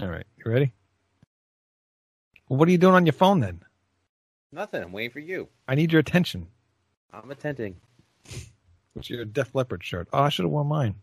[0.00, 0.72] All right, you ready?
[2.48, 3.62] Well, what are you doing on your phone then?
[4.52, 4.82] Nothing.
[4.82, 5.48] I'm waiting for you.
[5.66, 6.48] I need your attention.
[7.12, 7.76] I'm attending.
[8.94, 10.08] It's your Def Leppard shirt.
[10.12, 10.94] Oh, I should have worn mine.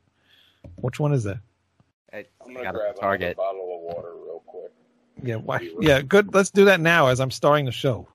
[0.76, 1.40] Which one is that?
[2.12, 3.22] I, I'm gonna it grab from Target.
[3.22, 4.72] another bottle of water real quick.
[5.24, 5.70] Yeah, why?
[5.80, 6.34] Yeah, good.
[6.34, 8.08] Let's do that now as I'm starting the show.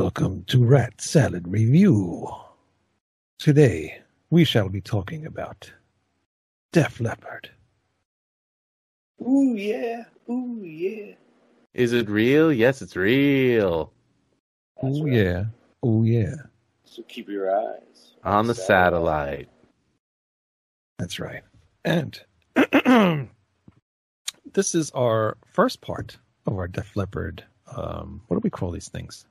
[0.00, 2.26] Welcome to Rat Salad Review.
[3.38, 5.70] Today, we shall be talking about
[6.72, 7.50] Def Leppard.
[9.20, 11.16] Ooh yeah, ooh yeah.
[11.74, 12.50] Is it real?
[12.50, 13.92] Yes, it's real.
[14.80, 15.12] That's oh right.
[15.12, 15.44] yeah,
[15.82, 16.36] oh yeah,
[16.86, 19.50] So keep your eyes On the satellite.
[20.98, 21.42] that's right.
[21.84, 22.18] And
[24.54, 27.44] this is our first part of our Def Leppard.
[27.76, 29.26] Um, what do we call these things?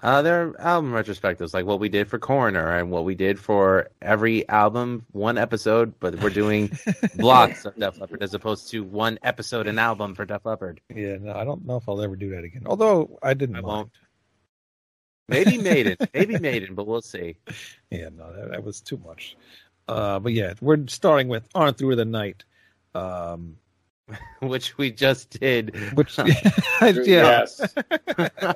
[0.00, 3.88] Uh, they're album retrospectives, like what we did for Coroner and what we did for
[4.00, 6.70] every album, one episode, but we're doing
[7.16, 10.80] blocks of Def Leppard as opposed to one episode an album for Def Leppard.
[10.94, 12.62] Yeah, no, I don't know if I'll ever do that again.
[12.66, 13.66] Although I didn't I mind.
[13.66, 13.90] won't.
[15.28, 17.36] Maybe Maiden, maybe Maiden, but we'll see.
[17.90, 19.36] Yeah, no, that, that was too much.
[19.88, 22.44] Uh, but yeah, we're starting with On Through the Night.
[22.94, 23.56] Um,
[24.40, 25.74] Which we just did.
[25.96, 27.60] which yeah, Yes.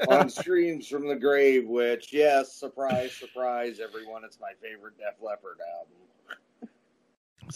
[0.08, 5.58] On streams from the grave, which yes, surprise, surprise, everyone, it's my favorite Def Leppard
[5.78, 6.68] album.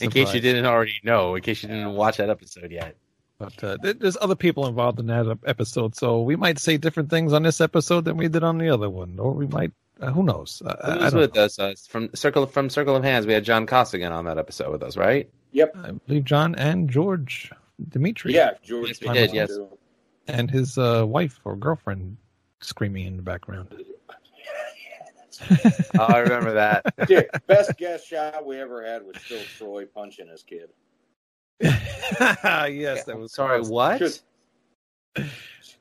[0.01, 2.97] In case you didn't already know, in case you didn't watch that episode yet.
[3.39, 7.33] But uh, there's other people involved in that episode, so we might say different things
[7.33, 9.73] on this episode than we did on the other one, or we might.
[10.01, 10.63] Uh, who knows?
[10.65, 11.45] Uh, I, I Who's with know.
[11.45, 11.59] us?
[11.59, 14.83] Uh, from Circle from Circle of Hands, we had John Costigan on that episode with
[14.83, 15.31] us, right?
[15.53, 15.77] Yep.
[15.85, 17.51] I believe John and George
[17.89, 18.35] Dimitri.
[18.35, 18.89] Yeah, George.
[18.89, 19.49] Yes, we did, yes.
[19.51, 19.69] too.
[20.29, 22.17] and his uh, wife or girlfriend
[22.61, 23.75] screaming in the background.
[25.99, 26.85] Oh, I remember that.
[27.07, 30.71] Dude, best guest shot we ever had was still Troy punching his kid.
[31.61, 34.21] yes, that was Sorry, what?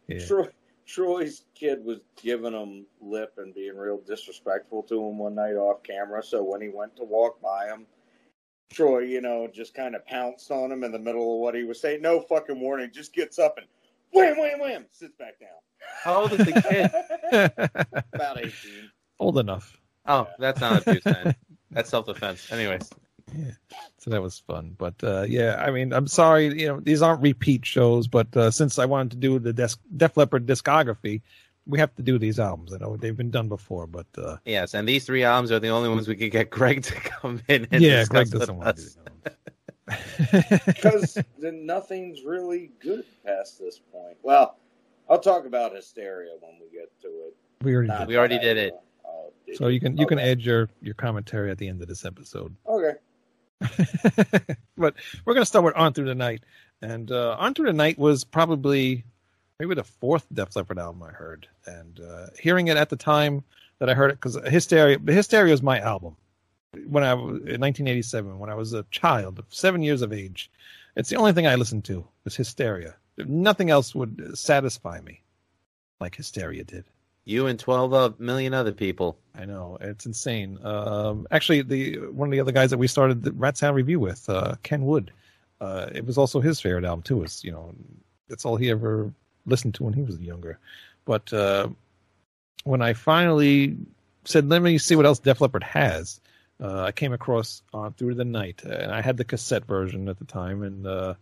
[0.07, 0.25] Yeah.
[0.25, 0.47] Troy,
[0.85, 5.83] Troy's kid was giving him lip and being real disrespectful to him one night off
[5.83, 6.23] camera.
[6.23, 7.85] So when he went to walk by him,
[8.71, 11.63] Troy, you know, just kind of pounced on him in the middle of what he
[11.63, 12.01] was saying.
[12.01, 12.91] No fucking warning.
[12.93, 13.67] Just gets up and
[14.11, 15.49] wham, wham, wham, sits back down.
[16.03, 16.61] How old is the
[17.31, 17.91] kid?
[18.13, 18.51] About 18.
[19.19, 19.77] Old enough.
[20.05, 21.35] Oh, that's not abuse, man.
[21.71, 22.51] That's self defense.
[22.51, 22.89] Anyways,
[23.99, 24.75] So that was fun.
[24.77, 28.51] But uh, yeah, I mean, I'm sorry, you know, these aren't repeat shows, but uh,
[28.51, 31.21] since I wanted to do the Des- Def Leppard discography,
[31.67, 32.73] we have to do these albums.
[32.73, 35.69] I know they've been done before, but uh, yes, and these three albums are the
[35.69, 38.65] only ones we could get Greg to come in and yeah, discuss Greg doesn't with
[38.65, 38.93] want to us.
[38.95, 39.37] do that.
[40.65, 44.17] Because then nothing's really good past this point.
[44.23, 44.57] Well,
[45.09, 47.35] I'll talk about hysteria when we get to it.
[47.61, 48.07] we already Not did.
[48.07, 48.73] We already did it.
[49.05, 51.87] oh, did So you can you can add your your commentary at the end of
[51.87, 52.55] this episode.
[52.67, 52.93] Okay.
[54.77, 54.95] but
[55.25, 56.43] we're going to start with On Through the Night.
[56.81, 59.05] And uh, On Through the Night was probably
[59.59, 61.47] maybe the fourth Def Leppard album I heard.
[61.65, 63.43] And uh, hearing it at the time
[63.79, 66.15] that I heard it, because Hysteria, Hysteria was my album
[66.87, 70.51] when I was in 1987, when I was a child seven years of age.
[70.95, 72.95] It's the only thing I listened to was Hysteria.
[73.17, 75.21] Nothing else would satisfy me
[75.99, 76.85] like Hysteria did.
[77.25, 79.17] You and 12 uh, million other people.
[79.35, 80.59] I know it's insane.
[80.63, 83.99] Um, actually, the one of the other guys that we started the Rat Salad review
[83.99, 85.11] with, uh, Ken Wood,
[85.59, 87.23] uh, it was also his favorite album too.
[87.23, 87.73] Is you know
[88.29, 89.11] that's all he ever
[89.45, 90.59] listened to when he was younger.
[91.05, 91.69] But uh,
[92.63, 93.77] when I finally
[94.23, 96.19] said, "Let me see what else Def Leppard has,"
[96.61, 100.19] uh, I came across "On Through the Night," and I had the cassette version at
[100.19, 101.13] the time, and uh,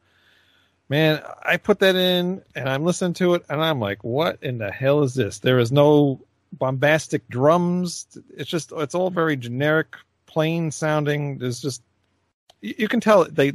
[0.89, 4.57] man, I put that in, and I'm listening to it, and I'm like, "What in
[4.57, 6.21] the hell is this?" There is no
[6.53, 8.07] bombastic drums.
[8.35, 9.95] It's just it's all very generic,
[10.27, 11.39] plain sounding.
[11.39, 11.81] There's just
[12.61, 13.53] you, can tell they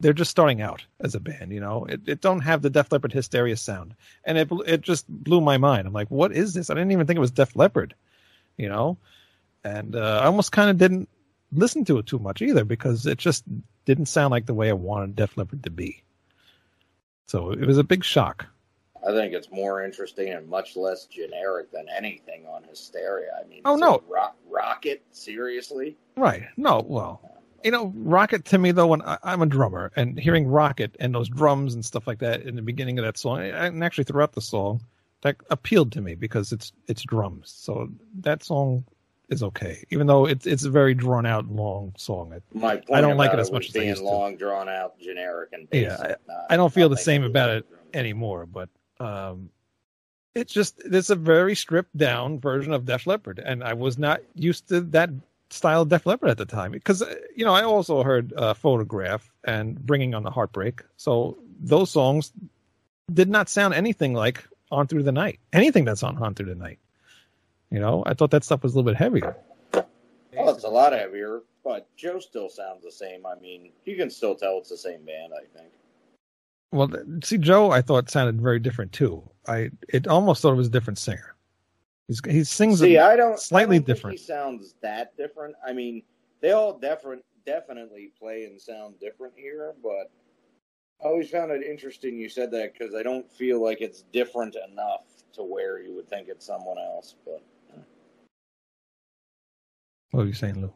[0.00, 1.52] they're just starting out as a band.
[1.52, 5.06] You know, it, it don't have the Def Leppard hysteria sound, and it it just
[5.08, 5.86] blew my mind.
[5.86, 6.70] I'm like, what is this?
[6.70, 7.94] I didn't even think it was Def Leppard.
[8.56, 8.96] You know,
[9.64, 11.08] and uh, I almost kind of didn't
[11.52, 13.44] listen to it too much either because it just
[13.84, 16.02] didn't sound like the way I wanted Def Leppard to be.
[17.26, 18.46] So it was a big shock.
[19.06, 23.30] I think it's more interesting and much less generic than anything on Hysteria.
[23.42, 24.02] I mean, Oh, no.
[24.08, 25.96] rock, Rocket, seriously?
[26.16, 26.42] Right.
[26.56, 27.20] No, well,
[27.64, 31.14] you know, Rocket to me though, when I, I'm a drummer and hearing Rocket and
[31.14, 34.32] those drums and stuff like that in the beginning of that song, and actually throughout
[34.32, 34.80] the song,
[35.22, 37.52] that appealed to me because it's it's drums.
[37.56, 37.88] So
[38.20, 38.84] that song
[39.28, 42.32] is okay, even though it's it's a very drawn out, long song.
[42.54, 44.06] My point I don't like it as much as I being used to.
[44.08, 46.16] long, drawn out, generic, and Yeah, basic.
[46.28, 47.80] not- I don't feel the same about it drum.
[47.92, 48.68] anymore, but
[49.00, 49.50] um,
[50.34, 54.20] it's just it's a very stripped down version of Def Leppard, and I was not
[54.34, 55.10] used to that
[55.50, 59.30] style Def Leppard at the time because uh, you know I also heard uh, Photograph
[59.44, 62.32] and Bringing on the Heartbreak, so those songs
[63.12, 66.54] did not sound anything like On Through the Night, anything that's on On Through the
[66.54, 66.78] Night.
[67.70, 69.36] You know, I thought that stuff was a little bit heavier.
[69.72, 73.26] Well, it's a lot heavier, but Joe still sounds the same.
[73.26, 75.32] I mean, you can still tell it's the same band.
[75.34, 75.72] I think.
[76.70, 76.90] Well,
[77.24, 79.22] see, Joe, I thought sounded very different too.
[79.46, 81.34] I it almost thought it was a different singer.
[82.08, 84.18] He's, he sings See, a- I don't slightly I don't think different.
[84.18, 85.54] He sounds that different.
[85.66, 86.02] I mean,
[86.40, 90.10] they all different, definitely play and sound different here, but
[91.04, 94.56] I always found it interesting you said that because I don't feel like it's different
[94.70, 97.14] enough to where you would think it's someone else.
[97.24, 97.42] But
[100.10, 100.72] What are you saying, Lou?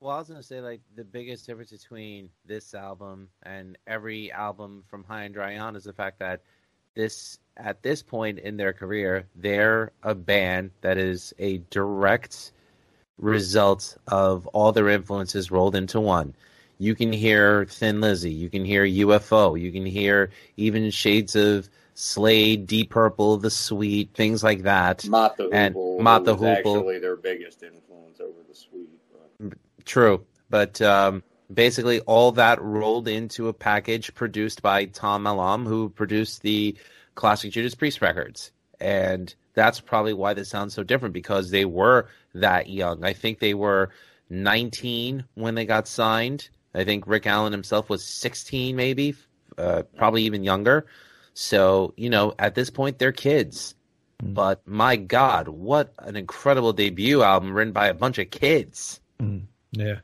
[0.00, 4.84] Well, I was gonna say like the biggest difference between this album and every album
[4.86, 6.42] from High and Dry On is the fact that
[6.94, 12.52] this at this point in their career, they're a band that is a direct
[13.18, 16.34] result of all their influences rolled into one.
[16.78, 21.68] You can hear Thin Lizzy, you can hear UFO, you can hear even shades of
[21.94, 25.04] Slade, Deep Purple, The Sweet, things like that.
[25.08, 26.76] Mott the And Hoople Mott the Hoople.
[26.76, 28.88] actually their biggest influence over the Sweet.
[29.12, 35.66] But True, but um, basically all that rolled into a package produced by Tom Allom,
[35.66, 36.76] who produced the
[37.18, 42.08] classic Judas Priest records, and that's probably why this sounds so different because they were
[42.34, 43.04] that young.
[43.04, 43.90] I think they were
[44.30, 46.48] 19 when they got signed.
[46.74, 49.16] I think Rick Allen himself was 16, maybe,
[49.58, 50.86] uh, probably even younger.
[51.34, 53.74] So you know, at this point, they're kids.
[54.22, 54.34] Mm.
[54.34, 59.00] But my God, what an incredible debut album written by a bunch of kids.
[59.72, 59.96] Yeah,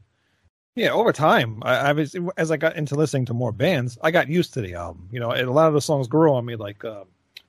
[0.74, 0.90] yeah.
[0.90, 4.28] Over time, I, I was as I got into listening to more bands, I got
[4.28, 5.08] used to the album.
[5.12, 7.04] You know, and a lot of the songs grew on me, like uh,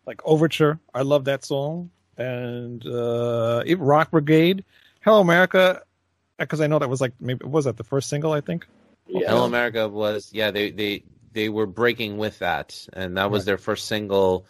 [0.06, 0.80] like Overture.
[0.94, 4.64] I love that song, and uh, even Rock Brigade,
[5.02, 5.82] Hello America,
[6.38, 8.66] because I know that was like maybe was that the first single I think.
[9.08, 13.42] yeah, Hello America was yeah they they they were breaking with that and that was
[13.42, 13.46] Right.
[13.48, 14.46] their first single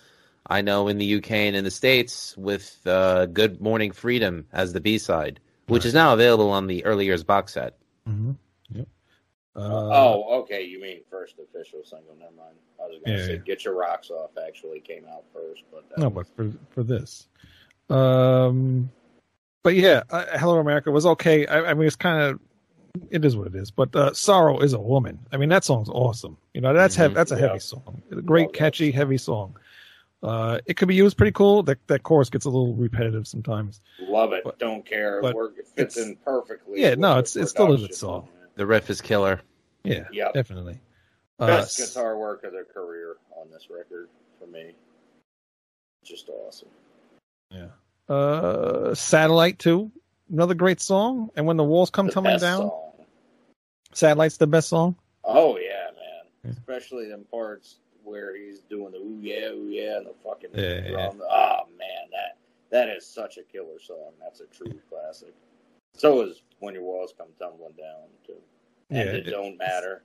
[0.48, 4.71] I know in the UK and in the states with uh, Good Morning Freedom as
[4.74, 5.88] the B side which Right.
[5.88, 7.78] is now available on the early years box set.
[8.07, 8.33] Mm-hmm.
[9.56, 10.63] Uh, oh, okay.
[10.63, 12.16] You mean first official single?
[12.19, 12.56] Never mind.
[12.78, 13.40] I was going to Yeah, say yeah.
[13.46, 17.28] "Get Your Rocks Off" actually came out first, but no, was- but for for this,
[17.90, 18.90] um,
[19.63, 21.46] but yeah, uh, Hello America was okay.
[21.48, 22.40] I, I mean, it's kind of
[23.12, 23.72] it is what it is.
[23.72, 25.19] But uh, Sorrow is a woman.
[25.31, 26.38] I mean, that song's awesome.
[26.54, 27.16] You know, that's hev- Mhm.
[27.16, 27.48] that's a Yeah.
[27.48, 28.02] heavy song.
[28.12, 29.57] A great, Love catchy, heavy song.
[30.24, 31.62] Uh, it could be used pretty cool.
[31.64, 33.81] That that chorus gets a little repetitive sometimes.
[34.02, 34.44] Love it.
[34.44, 35.21] But- Don't care.
[35.21, 36.81] but It fits it's- in perfectly.
[36.81, 38.28] Yeah, no, it's- it's still a good song.
[38.56, 39.42] The riff is killer.
[39.83, 40.33] Yeah, Yep.
[40.33, 40.80] definitely.
[41.40, 44.09] Uh, Best s- guitar work of their career on this record
[44.40, 44.74] for me.
[46.04, 46.69] Just awesome.
[47.52, 47.68] Yeah.
[48.07, 49.92] Uh, Satellite too.
[50.31, 51.30] Another great song.
[51.35, 53.06] And when the walls come The tumbling best down, song.
[53.94, 54.95] Satellite's the best song.
[55.24, 56.24] Oh yeah, man.
[56.44, 56.52] Yeah.
[56.52, 60.88] Especially them parts where he's doing the ooh yeah, ooh yeah, and the fucking Yeah,
[60.90, 61.12] yeah.
[61.30, 62.38] Oh man, that
[62.69, 64.12] that is such a killer song.
[64.21, 65.33] That's a true classic.
[65.95, 68.33] So is When Your Walls Come Tumbling Down too.
[68.90, 70.04] And Yeah, it it- don't matter.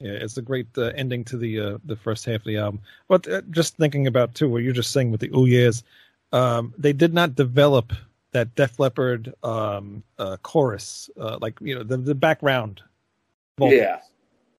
[0.00, 2.80] Yeah, it's a great uh, ending to the uh, the first half of the album.
[3.06, 5.84] But uh, just thinking about too, what you're just saying with the ooh yeahs,
[6.32, 7.92] um, they did not develop
[8.32, 12.82] that Def Leppard um, uh, chorus, uh, like you know the the background.
[13.58, 13.78] vocals.
[13.78, 14.00] Yeah.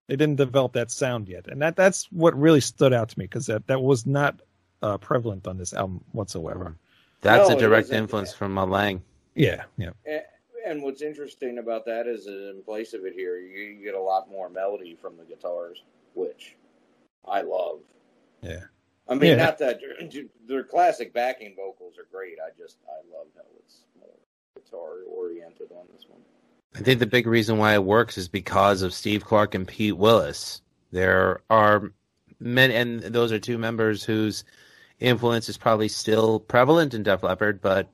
[0.08, 3.26] they didn't develop that sound yet, and that that's what really stood out to me
[3.26, 4.40] because that that was not
[4.82, 6.78] uh, prevalent on this album whatsoever.
[7.20, 9.02] That's No, a direct influence from uh, Lange.
[9.36, 10.22] Yeah, yeah, A-
[10.66, 14.30] And what's interesting about that is in place of it here, you, get a lot
[14.30, 16.56] more melody from the guitars, which
[17.28, 17.80] I love.
[18.42, 18.62] yeah.
[19.06, 19.36] I mean, Yeah.
[19.46, 19.82] not that
[20.48, 22.38] their classic backing vocals are great.
[22.40, 24.08] I just I love how it's more
[24.56, 26.22] guitar oriented on this one.
[26.74, 29.98] I think the big reason why it works is because of Steve Clark and Pete
[29.98, 30.62] Willis.
[30.92, 31.92] There are
[32.40, 34.46] men, and those are two members whose
[35.02, 37.90] influence is probably still prevalent in Def Leppard, but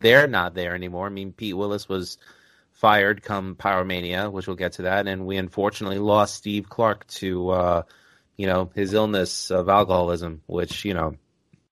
[0.00, 1.06] they're not there anymore.
[1.06, 2.18] I mean, Pete Willis was
[2.72, 7.50] fired come Pyromania, which we'll get to that, and we unfortunately lost Steve Clark to,
[7.50, 7.82] uh,
[8.36, 11.16] you know, his illness of alcoholism, which you know,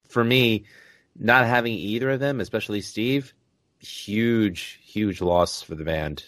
[0.09, 0.65] for me,
[1.19, 3.35] not having either of them, especially Steve,
[3.79, 6.25] huge, huge loss for the band.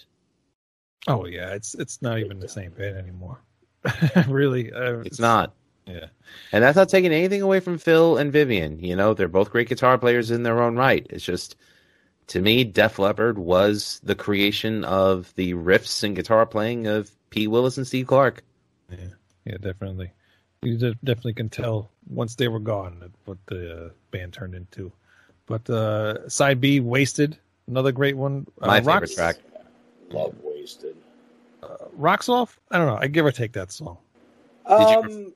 [1.07, 3.41] Oh yeah, it's it's not even the same band anymore.
[4.29, 5.55] really, uh, It's not.
[5.87, 6.07] Yeah,
[6.51, 8.79] And that's not taking anything away from Phil and Vivian.
[8.79, 11.07] You know, they're both great guitar players in their own right.
[11.11, 11.57] It's just,
[12.29, 17.47] to me, Def Leppard was the creation of the riffs and guitar playing of P.
[17.47, 18.43] Willis and Steve Clark.
[18.91, 18.99] yeah,
[19.45, 20.11] yeah, definitely.
[20.63, 24.91] You de- definitely can tell once they were gone what the uh, band turned into.
[25.47, 27.37] But uh, side B, Wasted,
[27.69, 28.47] another great one.
[28.63, 29.37] Uh, My favorite Rocks- track.
[30.11, 30.97] Love Wasted.
[31.63, 32.59] Uh, Rocks off.
[32.71, 32.99] I don't know.
[33.01, 33.99] I give or take that song.
[34.69, 34.87] Did you
[35.27, 35.35] Um,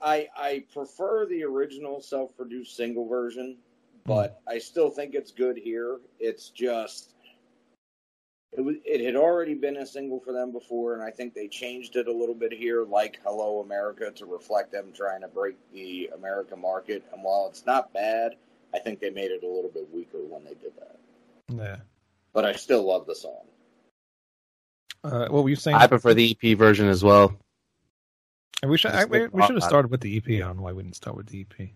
[0.00, 3.56] I I prefer the original self-produced single version,
[4.04, 5.98] but I still think it's good here.
[6.18, 7.14] It's just
[8.52, 11.48] it was it had already been a single for them before, and I think they
[11.48, 15.56] changed it a little bit here, like "Hello America," to reflect them trying to break
[15.72, 17.04] the American market.
[17.12, 18.36] And while it's not bad,
[18.72, 20.98] I think they made it a little bit weaker when they did that.
[21.48, 21.76] Yeah.
[22.32, 23.44] But I still love the song.
[25.02, 25.76] Uh, what were you saying?
[25.76, 27.36] I prefer the EP version as well.
[28.62, 30.28] And we should I, we, we should have started with the EP.
[30.28, 31.68] I don't know why we didn't start with the E EP.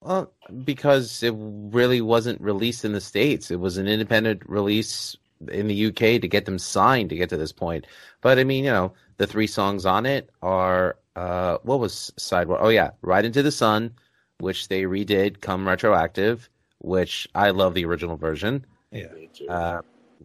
[0.00, 0.32] Well,
[0.64, 3.50] because it really wasn't released in the States.
[3.50, 5.16] It was an independent release
[5.50, 7.86] in the UK to get them signed to get to this point.
[8.20, 12.48] But I mean, you know, the three songs on it are uh what was side
[12.48, 12.58] one?
[12.60, 13.92] Oh yeah, Ride into the Sun,
[14.38, 18.64] which they redid come retroactive, which I love the original version.
[18.90, 19.12] Yeah.
[19.12, 19.48] Me too.
[19.48, 19.82] Uh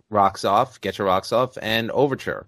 [0.09, 2.45] Rocks Off, Get Your Rocks Off, and Overture.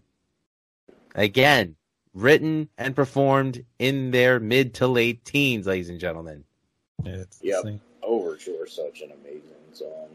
[1.15, 1.75] Again,
[2.13, 6.43] written and performed in their mid to late teens, ladies and gentlemen.
[7.03, 7.79] Yeah it's Yep.
[8.03, 10.09] Overture, is such an amazing song.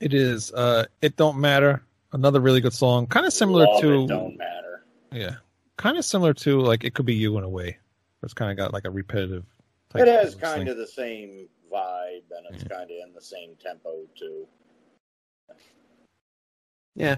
[0.00, 0.52] It is.
[0.52, 1.82] Uh, it don't matter.
[2.12, 3.06] Another really good song.
[3.06, 4.84] Kind of similar Love to it, don't matter.
[5.12, 5.36] yeah.
[5.76, 7.78] Kind of similar to like it could be you in a way.
[8.22, 9.44] It's kind of got like a repetitive.
[9.90, 10.68] Type It has of kind thing.
[10.68, 14.46] of the same vibe, and it's kind of in the same tempo too.
[16.96, 17.16] Yeah.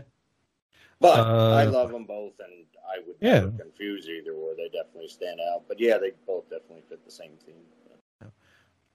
[1.00, 3.40] But Uh, I love them both, and I would Yeah.
[3.40, 5.64] never confuse either, or they definitely stand out.
[5.68, 7.64] But yeah, they both definitely fit the same theme.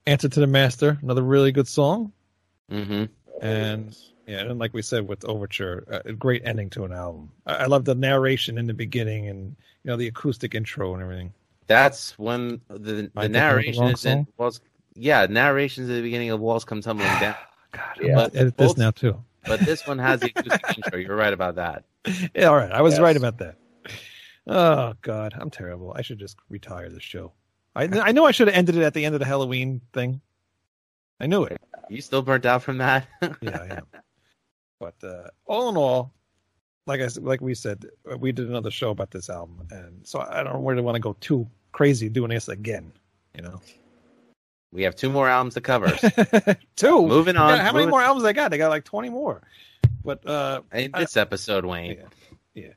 [0.06, 0.98] Answer to the Master.
[1.02, 2.12] Another really good song.
[2.72, 3.06] Mm-hmm.
[3.42, 7.30] And- Yeah, and like we said with Overture, a great ending to an album.
[7.46, 11.04] I, I love the narration in the beginning and you know the acoustic intro and
[11.04, 11.34] everything.
[11.68, 14.62] That's when the the think I wrote the narration is in walls.
[14.96, 17.36] Yeah, narrations at the beginning of walls come tumbling down.
[17.74, 18.16] God, Yeah.
[18.16, 19.22] Gonna edit this now too.
[19.46, 21.00] But this one has the acoustic intro.
[21.00, 21.84] You're right about that.
[22.34, 22.72] Yeah, all right.
[22.72, 23.02] I was Yes.
[23.02, 23.56] right about that.
[24.48, 25.94] Oh God, I'm terrible.
[25.98, 27.34] I should just retire the show.
[27.76, 30.22] I I know I should have ended it at the end of the Halloween thing.
[31.20, 31.60] I knew it.
[31.90, 33.08] You still burnt out from that?
[33.42, 33.88] Yeah, I am.
[34.80, 36.14] But uh, all in all,
[36.88, 40.20] like I like we said, uh, we did another show about this album, and so
[40.20, 42.92] I don't really want to go too crazy doing this again.
[43.36, 43.62] You know,
[44.72, 45.88] we have two more albums to cover.
[46.76, 47.08] two.
[47.08, 47.56] Moving on.
[47.58, 48.52] Yeah, how many more albums they got?
[48.52, 49.42] They got like twenty more.
[50.04, 52.04] But uh, In this episode, Wayne.
[52.54, 52.68] Yeah.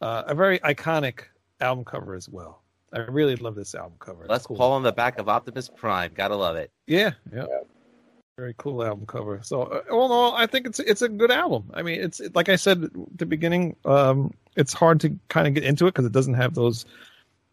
[0.00, 1.22] uh, a very iconic
[1.60, 2.62] album cover as well.
[2.92, 4.26] I really love this album cover.
[4.28, 4.56] Let's cool.
[4.56, 6.12] Paul on the back of Optimus Prime.
[6.14, 6.70] Gotta love it.
[6.86, 7.46] Yeah, yeah.
[7.48, 7.58] Yeah.
[8.38, 9.40] Very cool album cover.
[9.42, 11.70] So, uh, all in all, I think it's it's a good album.
[11.74, 13.76] I mean, it's like I said at the beginning.
[13.84, 16.84] Um, it's hard to kind of get into it because it doesn't have those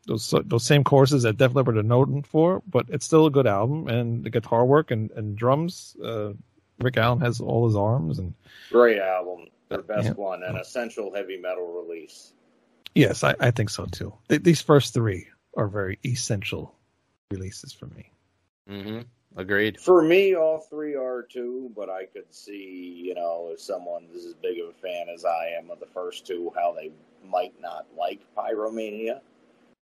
[0.07, 2.61] those those same courses that Def Leppard are known for.
[2.69, 5.95] But it's still a good album, and the guitar work and and drums.
[6.03, 6.33] Uh,
[6.79, 8.33] Rick Allen has all his arms, and
[8.69, 10.13] Great album, their best Yeah.
[10.13, 12.33] one, an essential heavy metal release.
[12.95, 14.13] Yes, I, I think so too.
[14.29, 16.75] Th- these first three are very essential
[17.31, 18.12] releases for me.
[18.67, 19.01] hmm
[19.35, 19.79] Agreed.
[19.79, 24.25] For me, all three are too, but I could see, you know, if someone is
[24.25, 26.91] as big of a fan as I am of the first two, how they
[27.27, 29.21] might not like Pyromania.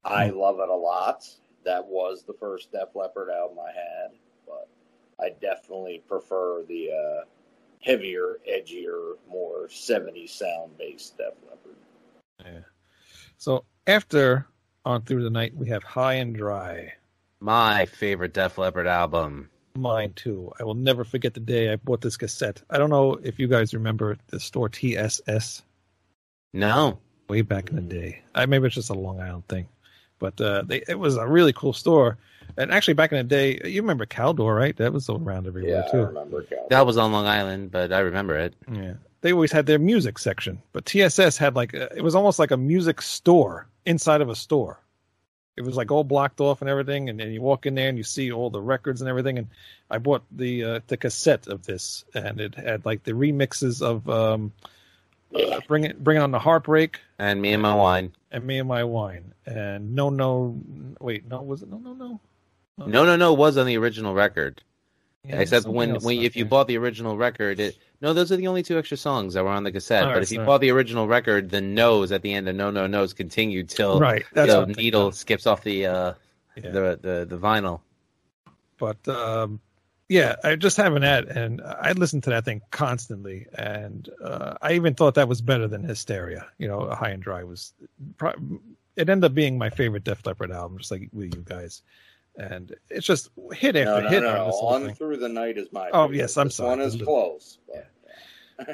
[0.05, 1.27] I love it a lot.
[1.65, 4.12] That was the first Def Leppard album I had,
[4.45, 4.67] but
[5.19, 7.25] I definitely prefer the uh,
[7.81, 11.75] heavier, edgier, more 70s sound based Def Leppard.
[12.39, 12.73] Yeah.
[13.43, 14.47] So after
[14.85, 16.93] on through the night, we have High and Dry.
[17.41, 19.50] My favorite Def Leppard album.
[19.75, 20.53] Mine too.
[20.62, 22.62] I will never forget the day I bought this cassette.
[22.69, 25.62] I don't know if you guys remember the store TSS
[26.53, 27.00] No.
[27.27, 28.21] way back in the day.
[28.33, 29.67] I maybe it's just a Long Island thing,
[30.19, 32.17] but uh, they, it was a really cool store.
[32.55, 34.77] And actually, back in the day, you remember Caldor, right?
[34.77, 36.05] That was around everywhere Yeah, I too.
[36.05, 36.65] remember Cal.
[36.69, 38.53] That was on Long Island, but I remember it.
[38.71, 38.93] Yeah,
[39.24, 42.51] they always had their music section, but TSS had like a, it was almost like
[42.51, 44.80] a music store inside of a store.
[45.56, 47.98] It was like all blocked off and everything, and then you walk in there and
[47.98, 49.38] you see all the records and everything.
[49.38, 49.48] And
[49.89, 54.08] I bought the uh, the cassette of this, and it had like the remixes of
[54.10, 54.51] um,
[55.34, 58.12] uh, bring it bring on the heartbreak And me and my wine.
[58.32, 60.60] and me and my wine and no no
[61.00, 62.20] wait no was it no no no
[62.77, 64.62] No, no, no was on the original record.
[65.25, 68.45] Yeah, Except when, when if you bought the original record, it no, those are the
[68.48, 70.03] only two extra songs that were on the cassette.
[70.03, 72.55] All but right, if you bought the original record, the no's at the end of
[72.55, 75.15] no, no, no's continued till right that's the what I'm needle of.
[75.15, 76.13] skips off the uh,
[76.55, 76.69] Yeah.
[76.72, 77.79] the, the the vinyl.
[78.77, 79.60] but um
[80.10, 84.55] yeah I just have an ad and I listened to that thing constantly and uh,
[84.62, 87.74] I even thought that was better than Hysteria you know High and Dry was
[88.17, 88.33] pro-
[88.95, 91.81] it ended up being my favorite Def Leppard album just like with you guys
[92.36, 94.45] and it's just hit after No, no, hit no, on no.
[94.48, 94.95] this On thing.
[94.95, 95.89] through the night is my.
[95.91, 96.17] Oh, favorite.
[96.17, 96.69] yes, I'm This sorry.
[96.69, 97.60] One is close.
[97.67, 97.88] But,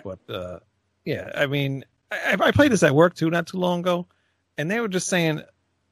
[0.03, 0.59] but uh,
[1.05, 4.07] yeah, I mean, I, I played this at work too not too long ago,
[4.57, 5.41] and they were just saying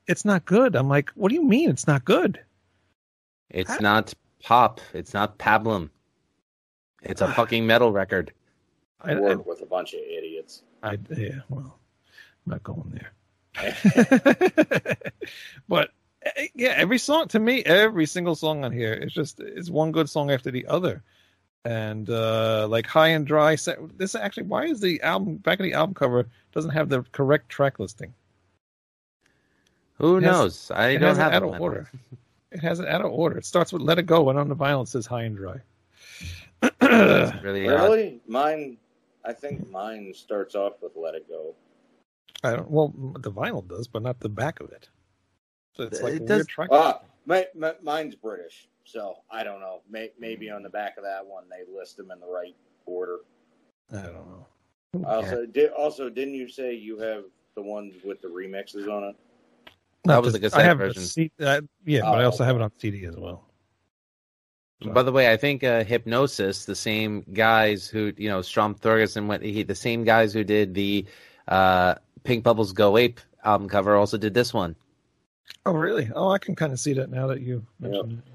[0.08, 0.76] it's not good.
[0.76, 2.40] I'm like, what do you mean it's not good?
[3.50, 4.14] It's I- not
[4.44, 4.82] pop.
[4.94, 5.90] It's not pablum.
[7.04, 8.34] It's a fucking metal record.
[9.02, 10.64] I, I, work with a bunch of idiots.
[10.82, 11.80] I yeah, well,
[12.46, 13.12] I'm not going there.
[15.70, 15.92] but
[16.24, 19.92] eh, yeah, every song to me, every single song on here is just it's one
[19.92, 21.04] good song after the other.
[21.68, 23.58] And uh like high and dry
[23.98, 27.50] this actually why is the album back of the album cover doesn't have the correct
[27.50, 28.14] track listing?
[29.96, 30.72] Who It has- knows?
[30.72, 31.90] I it don't has it have out of order.
[32.52, 33.38] It has it out of order.
[33.38, 35.58] It starts with "Let It Go," and on the vinyl it says "High and Dry."
[36.62, 37.84] It's really odd.
[37.84, 38.22] Really?
[38.28, 38.78] Mine,
[39.26, 41.54] I think mine starts off with "Let It Go."
[42.46, 42.70] I don't.
[42.72, 44.88] Well, the vinyl does, but not the back of it.
[45.76, 46.70] So it's like It a does- weird track.
[46.72, 49.82] Ah, my, my, mine's British, so I don't know.
[49.90, 53.20] May, maybe on the back of that one they list them in the right order.
[53.92, 54.48] I don't know.
[55.06, 57.26] Also, did, also, didn't you say you have
[57.56, 59.16] the ones with the remixes on it?
[60.06, 61.04] That was the I cassette have version.
[61.04, 63.44] The C, uh, yeah, but I Oh, also have it on CD as well.
[64.82, 68.76] So- By the way, I think uh, Hipgnosis, the same guys who you know, Storm
[68.76, 71.06] Thorgerson went, he, the same guys who did the
[71.48, 74.76] uh, Pink Bubbles Go Ape album cover, also did this one.
[75.66, 76.10] Oh, really?
[76.16, 78.32] Oh, I can kind of see that now that you mentioned it.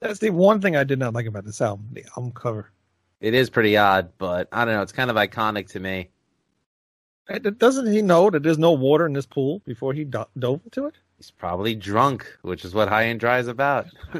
[0.00, 2.70] That's the one thing I did not like about this album, the album cover.
[3.20, 4.82] It is pretty odd, but I don't know.
[4.82, 6.08] It's kind of iconic to me.
[7.58, 10.86] Doesn't he know that there's no water in this pool before he do- dove into
[10.86, 10.94] it?
[11.18, 13.86] He's probably drunk, which is what High and Dry is about.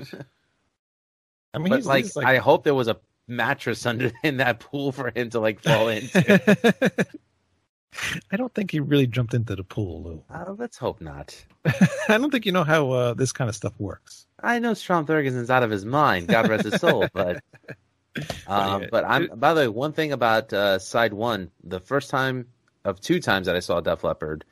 [1.54, 4.92] I mean, he's like, he's I hope there was a mattress under in that pool
[4.92, 7.06] for him to like fall into.
[8.30, 10.22] I don't think he really jumped into the pool, Lou.
[10.30, 11.34] uh, let's hope not.
[12.08, 14.26] I don't think you know how uh, this kind of stuff works.
[14.42, 16.28] I know Storm Thorgerson's out of his mind.
[16.28, 17.06] God rest his soul.
[17.14, 17.42] But,
[18.48, 19.28] um, yeah, but I'm.
[19.36, 22.46] by the way, one thing about uh, side one, the first time
[22.84, 24.44] of two times that I saw Def Leppard,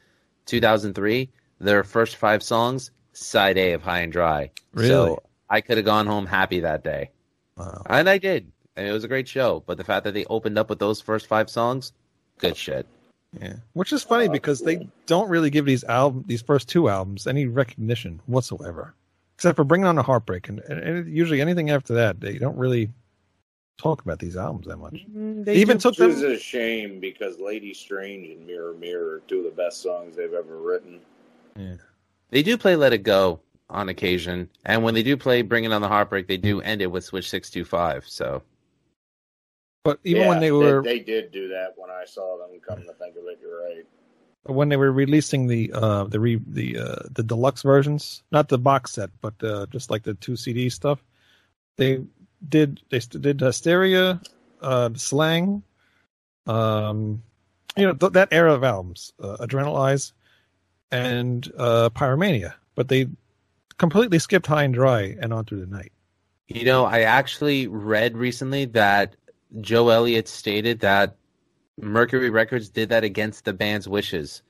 [0.47, 4.51] 2003, their first five songs, side A of High and Dry.
[4.73, 4.89] Really?
[4.91, 7.11] So I could have gone home happy that day,
[7.57, 7.83] Wow.
[7.87, 8.53] and I did.
[8.77, 9.63] And it was a great show.
[9.67, 11.93] But the fact that they opened up with those first five songs,
[12.39, 12.87] good shit.
[13.41, 16.89] Yeah, which is funny Oh, because they don't really give these album, these first two
[16.89, 18.95] albums, any recognition whatsoever,
[19.35, 22.57] except for bringing on the heartbreak, and, and, and usually anything after that, they don't
[22.57, 22.91] really
[23.79, 25.05] talk about these albums that much.
[25.15, 29.17] Mm, they Even do- took Which is a shame because "Lady Strange" and "Mirror Mirror"
[29.17, 31.01] are two of the best songs they've ever written.
[31.59, 31.75] Yeah.
[32.31, 35.83] They do play "Let It Go" on occasion, and when they do play "Bringing on
[35.83, 38.07] the Heartbreak," they do end it with "Switch Six Two Five.
[38.09, 38.43] So
[39.87, 42.59] But even Yeah, when they were they, did do that when I saw them.
[42.67, 43.85] Come to think of it, you're right.
[44.45, 48.59] when they were releasing the uh the re, the uh the deluxe versions, not the
[48.59, 51.05] box set, but uh, just like the two CD stuff,
[51.77, 52.03] they
[52.49, 54.21] did they did Hysteria,
[54.61, 55.63] uh, Slang,
[56.49, 57.23] um,
[57.77, 60.13] you know th- that era of albums, uh, Adrenalize,
[60.91, 63.07] and uh, Pyromania, but they
[63.79, 65.93] completely skipped High and Dry and On Through the Night.
[66.49, 69.17] You know, I actually read recently that
[69.61, 71.17] Joe Elliott stated that
[71.81, 74.43] Mercury Records did that against the band's wishes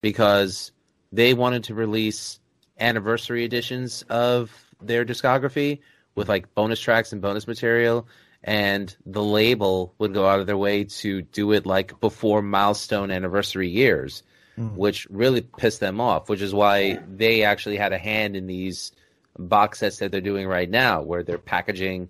[0.00, 0.72] because
[1.12, 2.40] they wanted to release
[2.78, 5.80] anniversary editions of their discography
[6.14, 8.06] with like bonus tracks and bonus material
[8.44, 13.10] and the label would go out of their way to do it like before milestone
[13.10, 14.22] anniversary years
[14.56, 14.74] Mm.
[14.74, 18.90] which really pissed them off which is why they actually had a hand in these
[19.38, 22.08] box sets that they're doing right now, where they're packaging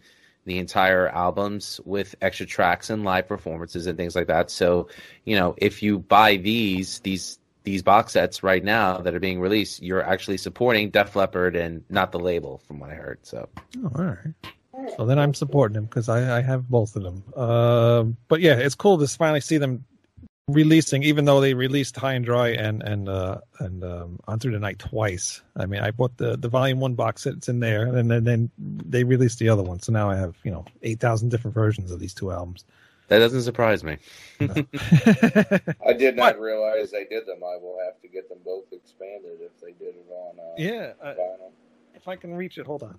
[0.48, 4.50] the entire albums with extra tracks and live performances and things like that.
[4.50, 4.88] So,
[5.26, 9.40] you know, if you buy these these these box sets right now that are being
[9.40, 13.18] released, you're actually supporting Def Leppard and not the label, from what I heard.
[13.22, 13.46] So,
[13.84, 14.94] Oh, all right.
[14.96, 17.24] So then I'm supporting them because I, I have both of them.
[17.36, 19.84] Uh, but yeah, it's cool to finally see them
[20.48, 24.52] releasing, even though they released High and Dry and and uh, and um, On Through
[24.52, 25.42] the Night twice.
[25.56, 28.24] I mean, I bought the the Volume One box set; it's in there, and then
[28.24, 29.80] then they released the other one.
[29.80, 32.64] So now I have you know eight thousand different versions of these two albums.
[33.08, 33.96] That doesn't surprise me.
[34.40, 36.40] I did not What?
[36.40, 37.38] realize they did them.
[37.42, 40.92] I will have to get them both expanded if they did it on uh, yeah,
[41.02, 41.52] uh, vinyl.
[41.94, 42.98] if I can reach it, hold on.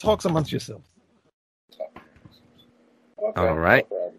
[0.00, 0.88] Talks amongst yourselves.
[3.22, 3.84] Okay, All right.
[3.90, 4.14] no problem.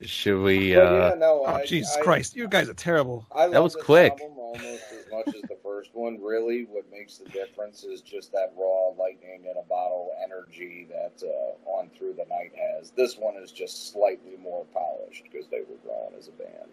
[0.00, 0.74] Should we?
[0.74, 3.26] But Uh, yeah, no, Oh I, Jesus I, Christ, you guys are terrible.
[3.32, 4.20] I That love was quick.
[4.20, 6.20] almost as much as the first one.
[6.22, 11.20] Really, what makes the difference is just that raw lightning in a bottle energy that
[11.26, 12.90] uh, On Through the Night has.
[12.92, 16.70] This one is just slightly more polished because they were growing as a band.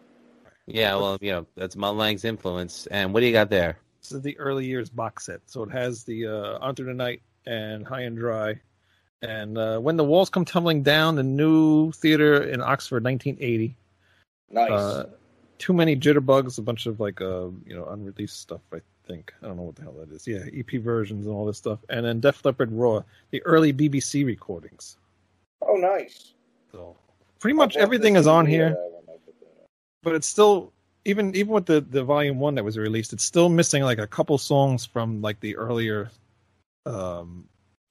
[0.68, 2.86] yeah, well, you know, that's Mutt Lange's influence.
[2.88, 3.78] And what do you got there?
[4.02, 6.94] This is the early years box set, so it has the uh, On Through the
[6.94, 8.60] Night and High and Dry,
[9.26, 13.76] and uh, When the Walls Come Tumbling Down, the new theater in Oxford, 1980.
[14.52, 14.72] Nice.
[14.72, 15.10] Uh,
[15.58, 18.62] too many jitterbugs, a bunch of like uh, you know unreleased stuff.
[18.74, 20.28] I think I don't know what the hell that is.
[20.28, 24.26] Yeah, EP versions and all this stuff, and then Def Leppard Raw, the early BBC
[24.26, 24.98] recordings.
[25.62, 26.34] oh, nice.
[26.72, 26.96] So
[27.40, 28.70] pretty much everything is on here.
[28.70, 29.70] that when I put that up.
[30.04, 30.74] but it's still
[31.06, 34.08] even even with the the volume one that was released, it's still missing like a
[34.08, 36.10] couple songs from like the earlier
[36.86, 37.48] um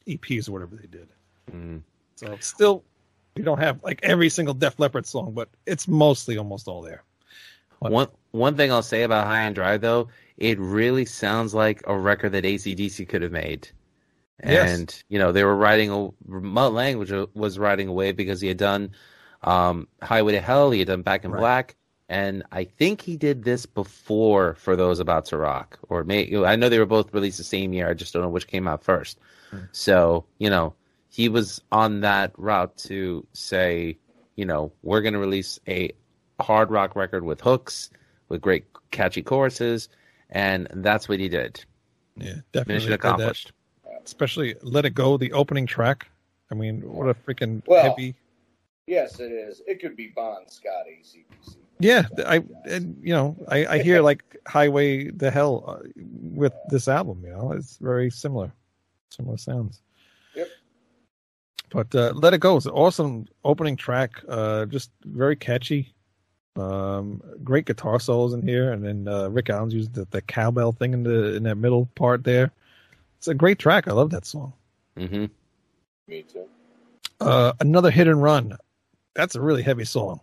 [0.07, 1.09] EPs or whatever they did.
[1.51, 1.83] Mm.
[2.17, 2.85] So still
[3.37, 7.03] we don't have like every single Def Leppard song, but it's mostly almost all there.
[7.79, 7.93] What?
[7.93, 11.97] One one thing I'll say about High and Dry though, it really sounds like a
[11.97, 13.69] record that ACDC could have made.
[14.45, 14.79] Yes.
[14.79, 18.49] And you know they were writing a Mutt Lange which was riding away because he
[18.49, 18.91] had done
[19.43, 21.39] um, Highway to Hell, he had done Back in Right.
[21.39, 21.77] Black,
[22.09, 26.57] and I think he did this before for those about to rock, or may I
[26.57, 27.89] know they were both released the same year.
[27.89, 29.19] I just don't know which came out first.
[29.51, 29.59] Hmm.
[29.73, 30.75] So you know
[31.15, 33.97] he was on that route to say,
[34.35, 35.93] you know, we're going to release a
[36.41, 37.89] hard rock record with hooks,
[38.29, 39.89] with great catchy choruses,
[40.29, 41.65] and that's what he did.
[42.17, 43.07] Yeah, definitely Mission did that.
[43.07, 43.53] accomplished.
[44.05, 46.09] Especially "Let It Go," the opening track.
[46.51, 48.17] I mean, what a freaking Well, heavy.
[48.89, 49.63] Yes, it is.
[49.69, 51.55] It could be Bon Scott ACDC.
[51.79, 56.89] Yeah, I and you know I, I hear like Highway to Hell uh, with this
[56.89, 57.23] album.
[57.25, 58.53] You know, it's very similar,
[59.11, 59.81] similar sounds.
[61.75, 61.87] Yep.
[61.91, 64.23] But uh, Let It Go is an awesome opening track.
[64.29, 65.93] Uh, just very catchy.
[66.57, 70.71] Um, great guitar solos in here, and then uh, Rick Allen's used the, the cowbell
[70.71, 72.53] thing in the in that middle part there.
[73.19, 73.89] It's a great track.
[73.89, 74.53] I love that song.
[74.97, 75.27] hmm
[76.07, 76.47] Me too.
[77.21, 78.57] Uh, another hit and run.
[79.15, 80.21] That's a really heavy song.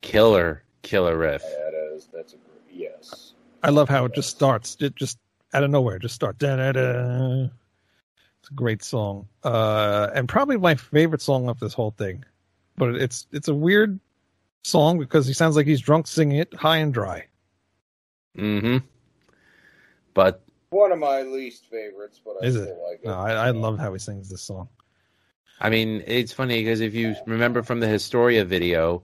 [0.00, 1.42] Killer, killer riff.
[1.42, 2.08] That is.
[2.12, 2.62] That's a great.
[2.70, 3.34] Yes.
[3.62, 5.18] I love how it just starts, it just
[5.52, 6.38] out of nowhere, just start.
[6.38, 7.48] Da-da-da.
[8.48, 12.24] It's a great song, uh, and probably my favorite song of this whole thing.
[12.78, 14.00] But it's it's a weird
[14.62, 17.26] song because he sounds like he's drunk singing it high and dry.
[18.38, 18.78] Mm-hmm.
[20.14, 22.78] But One of my least favorites, but I Is still it?
[22.88, 23.06] like it.
[23.06, 24.70] No, I, I love how he sings this song.
[25.60, 29.02] I mean, it's funny because if you remember from the Historia video,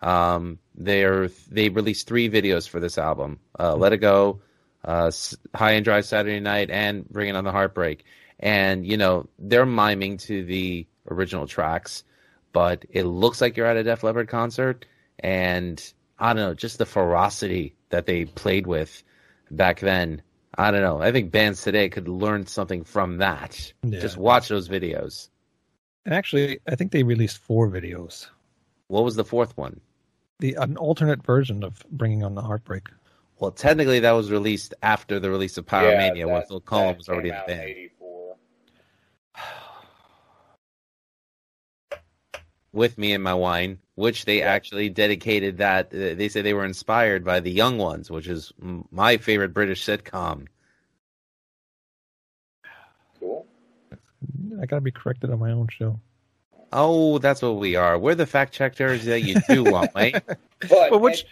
[0.00, 4.40] um, they're they released three videos for this album: uh, "Let It Go,"
[4.86, 5.10] uh,
[5.54, 8.06] "High and Dry Saturday Night," and "Bringing on the Heartbreak."
[8.40, 12.04] And you know they're miming to the original tracks,
[12.52, 14.84] but it looks like you're at a Def Leppard concert,
[15.20, 15.82] and
[16.18, 19.02] I don't know, just the ferocity that they played with
[19.50, 20.22] back then.
[20.58, 21.02] I don't know.
[21.02, 23.72] I think bands today could learn something from that.
[23.82, 24.00] Yeah.
[24.00, 25.28] Just watch those videos.
[26.06, 28.26] And actually, I think they released four videos.
[28.88, 29.80] What was the fourth one?
[30.38, 32.88] The an alternate version of "Bringing on the Heartbreak."
[33.38, 37.08] Well, technically, that was released after the release of Pyromania, when that- Phil Collen was
[37.08, 37.90] already in the out band.
[39.36, 39.52] '84.
[42.72, 44.46] With me and my wine, which they Yeah.
[44.52, 45.86] actually dedicated that.
[45.86, 49.52] Uh, they say they were inspired by the Young Ones, which is m- my favorite
[49.54, 50.46] British sitcom.
[53.18, 53.46] Cool.
[54.60, 55.98] I gotta be corrected on my own show.
[56.72, 57.98] Oh, that's what we are.
[57.98, 60.16] We're the fact checkers that you do want, mate.
[60.26, 61.30] But, But which and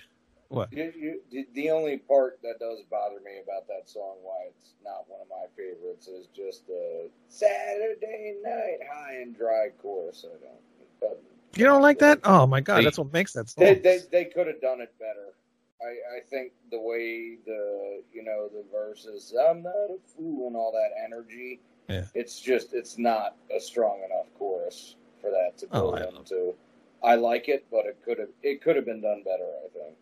[0.54, 0.72] what?
[0.72, 4.74] you, you, the- the only part that does bother me about that song, why it's
[4.84, 10.24] not one of my favorites, is just the Saturday night high and dry chorus.
[10.28, 11.18] I don't.
[11.56, 12.20] You don't like that?
[12.24, 12.84] Oh my god, Wait.
[12.84, 13.64] that's what makes that song.
[13.64, 15.34] They they, they could have done it better.
[15.80, 20.56] I, I think the way the you know the verses I'm not a fool and
[20.56, 21.60] all that energy.
[21.88, 22.04] Yeah.
[22.14, 26.54] It's just it's not a strong enough chorus for that to Oh, I into.
[27.02, 29.44] I like it, but it could have it could have been done better.
[29.64, 29.96] I think,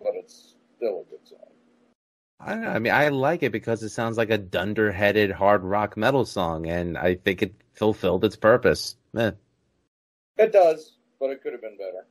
[0.00, 1.38] but it's still a good song.
[2.40, 2.70] I don't know.
[2.70, 6.66] I mean, I like it because it sounds like a dunder-headed hard rock metal song,
[6.66, 8.96] and I think it fulfilled its purpose.
[9.16, 9.32] Eh.
[10.36, 12.06] It does, but it could have been better.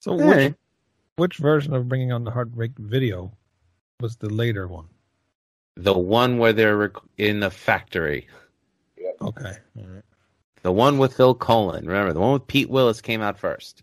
[0.00, 0.48] so Hey.
[0.48, 0.54] which
[1.16, 3.32] which version of Bringing on the Heartbreak video
[4.00, 4.86] was the later one?
[5.74, 8.28] The one where they're rec- in the factory.
[9.20, 9.52] Okay.
[9.76, 10.04] All right.
[10.62, 11.80] The one with Phil Collen.
[11.86, 13.82] Remember, the one with Pete Willis came out first.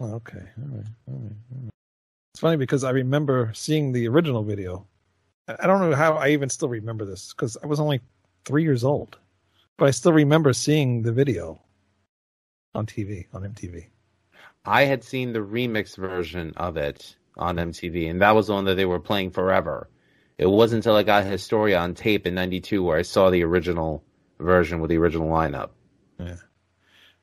[0.00, 0.38] Oh, okay.
[0.58, 0.86] All right.
[1.08, 1.32] All right.
[1.52, 1.70] All right.
[2.42, 4.84] Funny because I remember seeing the original video.
[5.46, 8.00] I don't know how I even still remember this because I was only
[8.44, 9.16] three years old,
[9.76, 11.62] but I still remember seeing the video
[12.74, 13.86] on TV on MTV.
[14.64, 18.64] I had seen the remix version of it on MTV, and that was the one
[18.64, 19.88] that they were playing forever.
[20.36, 24.02] It wasn't until I got Historia on tape in '92 where I saw the original
[24.40, 25.70] version with the original lineup.
[26.18, 26.38] Yeah,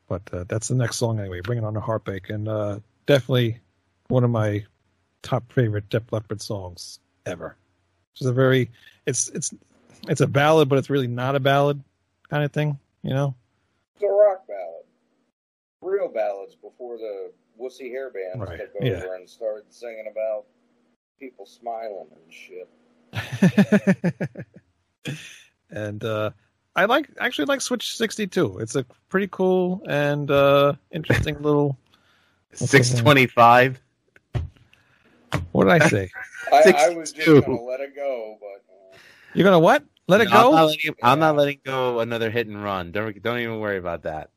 [0.08, 1.42] but uh, that's the next song anyway.
[1.42, 3.60] Bringing on the Heartbreak, and uh, definitely
[4.08, 4.64] one of my
[5.22, 7.58] top favorite Def Leppard songs ever.
[8.14, 8.70] It's a very,
[9.06, 9.54] it's it's
[10.08, 11.82] it's a ballad, but it's really not a ballad
[12.30, 13.36] kind of thing, you know.
[13.96, 14.84] It's a rock ballad.
[15.82, 19.16] Real ballads before the wussy hair bands Right, took over yeah.
[19.16, 20.46] and started singing about
[21.20, 22.70] people smiling and shit.
[25.70, 26.32] and uh,
[26.76, 28.60] I like actually like Switch 62.
[28.60, 31.78] It's a pretty cool and uh, interesting little.
[32.54, 33.80] Six twenty-five.
[35.52, 36.10] What did I say?
[36.52, 37.42] I, I was just 62.
[37.42, 38.98] gonna let it go, but uh,
[39.34, 39.84] You're gonna what?
[40.08, 40.66] Let it I'm not go?
[40.66, 42.92] letting, I'm not letting go another hit and run.
[42.92, 44.32] Don't don't even worry about that.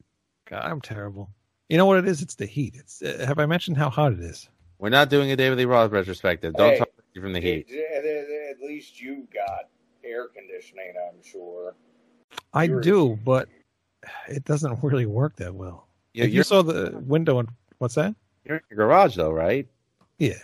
[0.48, 1.30] God, I'm terrible.
[1.68, 2.20] You know what it is?
[2.20, 2.74] It's the heat.
[2.76, 4.48] It's uh, have I mentioned how hot it is?
[4.78, 6.54] We're not doing a David Lee Roth retrospective.
[6.54, 7.68] Don't Hey, talk from the heat.
[7.70, 9.68] At, at- at least you got
[10.04, 11.74] air conditioning, I'm sure.
[12.52, 13.48] I You're- do, but
[14.28, 15.86] it doesn't really work that well.
[16.12, 18.14] You, if you saw the window and what's that?
[18.44, 19.66] you're in your garage though, right?
[20.18, 20.34] Yeah.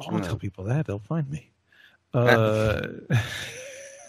[0.00, 0.22] Don't Hmm.
[0.22, 1.50] tell people that; they'll find me.
[2.14, 2.86] Uh,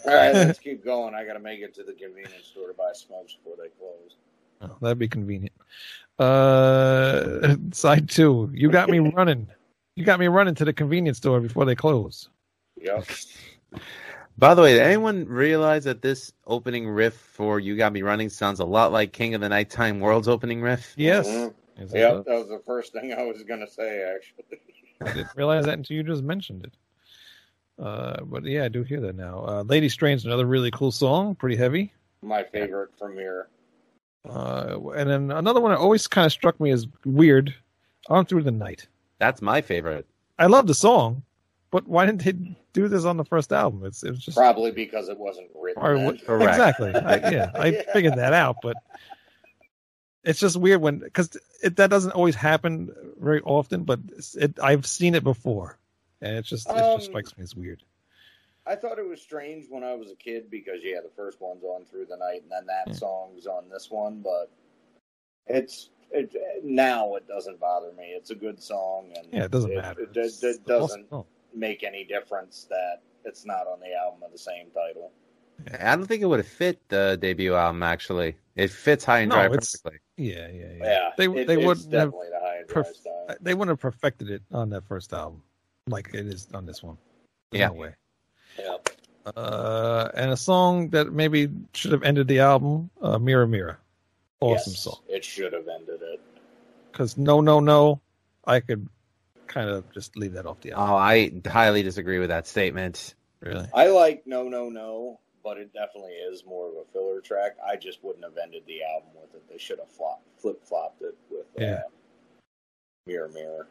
[0.06, 1.12] All right, let's keep going.
[1.12, 4.14] I got to make it to the convenience store to buy smokes before they close.
[4.62, 5.52] oh, that'd be convenient.
[6.20, 9.48] Uh, side two, you got me running.
[9.96, 12.28] You got me running to the convenience store before they close.
[12.80, 13.08] Yep.
[14.38, 18.28] By the way, did anyone realize that this opening riff for "You Got Me Running"
[18.28, 20.94] sounds a lot like King of the Nighttime World's opening riff?
[20.96, 21.26] Yes.
[21.26, 21.54] Mhm.
[21.92, 24.02] Yep, that was the first thing I was gonna say.
[24.14, 24.60] Actually,
[25.04, 26.72] I didn't realize that until you just mentioned it.
[27.82, 29.44] Uh, but yeah, I do hear that now.
[29.46, 31.92] Uh, Lady Strange, another really cool song, pretty heavy.
[32.22, 33.48] my favorite from here.
[34.28, 37.54] Uh, and then another one that always kind of struck me as weird,
[38.08, 38.88] On Through the Night.
[39.18, 40.06] That's my favorite.
[40.38, 41.22] I love the song,
[41.70, 43.84] but why didn't they do this on the first album?
[43.84, 45.82] It's it was just Probably because it wasn't written.
[45.82, 46.18] or then.
[46.26, 46.48] Correct.
[46.50, 46.94] exactly.
[46.94, 47.92] I, yeah, I Yeah.
[47.92, 48.76] figured that out, but
[50.26, 54.00] it's just weird when because it that doesn't always happen very often, but
[54.34, 55.78] it I've seen it before,
[56.20, 57.82] and it just it Um, just strikes me as weird.
[58.66, 61.62] I thought it was strange when I was a kid because yeah, the first one's
[61.62, 62.94] on through the night, and then that Yeah.
[62.94, 64.20] song's on this one.
[64.20, 64.50] But
[65.46, 66.34] it's it
[66.64, 68.06] now it doesn't bother me.
[68.16, 70.02] It's a good song, and Yeah, it doesn't matter.
[70.02, 71.06] It, It's it, it doesn't
[71.54, 75.12] make any difference that it's not on the album of the same title.
[75.80, 77.82] I don't think it would have fit the debut album.
[77.82, 79.98] Actually, it fits High and No, Dry perfectly.
[80.16, 80.84] Yeah, yeah, yeah.
[80.84, 83.36] Yeah, They it- they wouldn't have the high and dry perf- style.
[83.40, 85.42] they wouldn't have perfected it on that first album
[85.88, 86.96] like it is on this one.
[87.50, 87.66] There's Yeah.
[87.68, 87.94] no way.
[88.58, 88.76] Yeah.
[89.36, 93.78] Uh, and a song that maybe should have ended the album, uh, Mirror Mirror.
[94.40, 94.98] Awesome Yes, song.
[95.08, 96.20] It should have ended it.
[96.92, 98.00] Because No No No,
[98.44, 98.88] I could
[99.48, 100.90] kind of just leave that off the album.
[100.90, 103.14] Oh, I highly disagree with that statement.
[103.40, 103.66] really?
[103.74, 107.56] I like No No No, but it definitely is more of a filler track.
[107.64, 109.48] I just wouldn't have ended the album with it.
[109.48, 111.82] They should have flop, flip flopped it with uh, Yeah.
[113.06, 113.68] Mirror Mirror.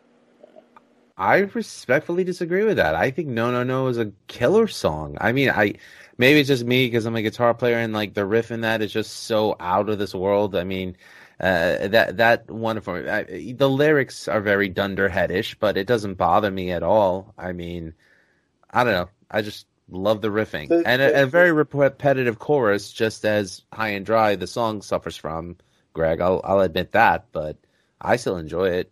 [1.17, 2.95] I respectfully disagree with that.
[2.95, 5.17] I think No No No is a killer song.
[5.19, 5.73] I mean, I
[6.17, 8.81] maybe it's just me because I'm a guitar player and like the riff in that
[8.81, 10.55] is just so out of this world.
[10.55, 10.95] I mean,
[11.41, 12.95] uh, that that wonderful.
[13.09, 17.33] I, the lyrics are very dunderheadish, but it doesn't bother me at all.
[17.37, 17.93] I mean,
[18.71, 19.09] I don't know.
[19.29, 24.05] I just love the riffing and a, a very repetitive chorus, just as High and
[24.05, 25.57] Dry the song suffers from.
[25.93, 27.57] Greg, I'll I'll admit that, but
[28.01, 28.91] I still enjoy it.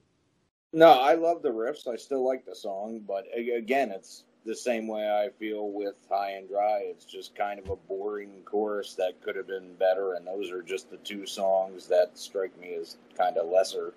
[0.71, 1.87] No, I love the riffs.
[1.87, 6.31] I still like the song, but again, it's the same way I feel with High
[6.31, 6.79] and Dry.
[6.85, 10.61] It's just kind of a boring chorus that could have been better, and those are
[10.61, 13.93] just the two songs that strike me as kind of lesser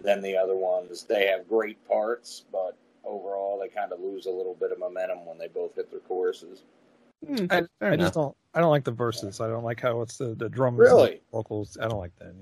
[0.00, 1.04] than the other ones.
[1.04, 2.76] They have great parts, but
[3.12, 6.00] overall, they kind of lose a little bit of momentum when they both hit their
[6.00, 6.62] choruses.
[7.26, 8.36] Hmm, I, I just don't.
[8.54, 9.40] I don't like the verses.
[9.40, 11.12] I don't like how it's the the drums, Really?
[11.12, 11.78] and vocals.
[11.80, 12.34] I don't like that.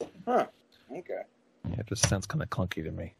[0.00, 0.06] Yeah.
[0.26, 0.46] Huh.
[0.92, 1.22] Okay.
[1.68, 3.14] Yeah, it just sounds kind of clunky to me.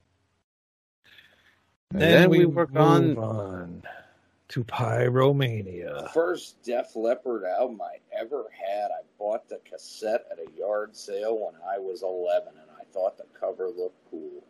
[1.93, 3.83] And then we work on move on
[4.49, 6.13] to Pyromania.
[6.13, 8.91] First Def Leppard album I ever had.
[8.91, 13.17] I bought the cassette at a yard sale when I was 11, and I thought
[13.17, 14.43] the cover looked cool.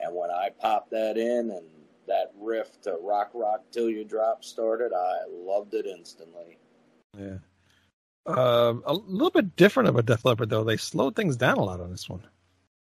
[0.00, 1.66] And when I popped that in and
[2.06, 6.58] that riff to Rock Rock Till You Drop started, I loved it instantly.
[7.16, 7.38] Yeah.
[8.26, 10.64] Um, a little bit different of a Def Leppard though.
[10.64, 12.22] They slowed things down a lot on this one.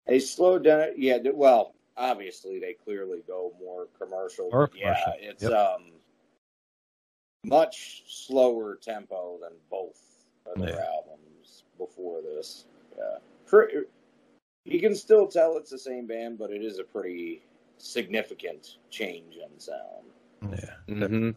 [0.07, 0.89] They slowed down.
[0.97, 4.51] Yeah, well, obviously they clearly go more commercial.
[4.51, 5.53] More but yeah, commercial, it's yep.
[5.53, 5.93] um
[7.45, 10.01] much slower tempo than both
[10.47, 10.87] of their Yeah.
[10.87, 12.65] albums before this.
[12.97, 13.19] Yeah,
[14.65, 17.43] you can still tell it's the same band, but it is a pretty
[17.79, 20.07] significant change in sound.
[20.43, 21.09] Yeah.
[21.09, 21.31] hmm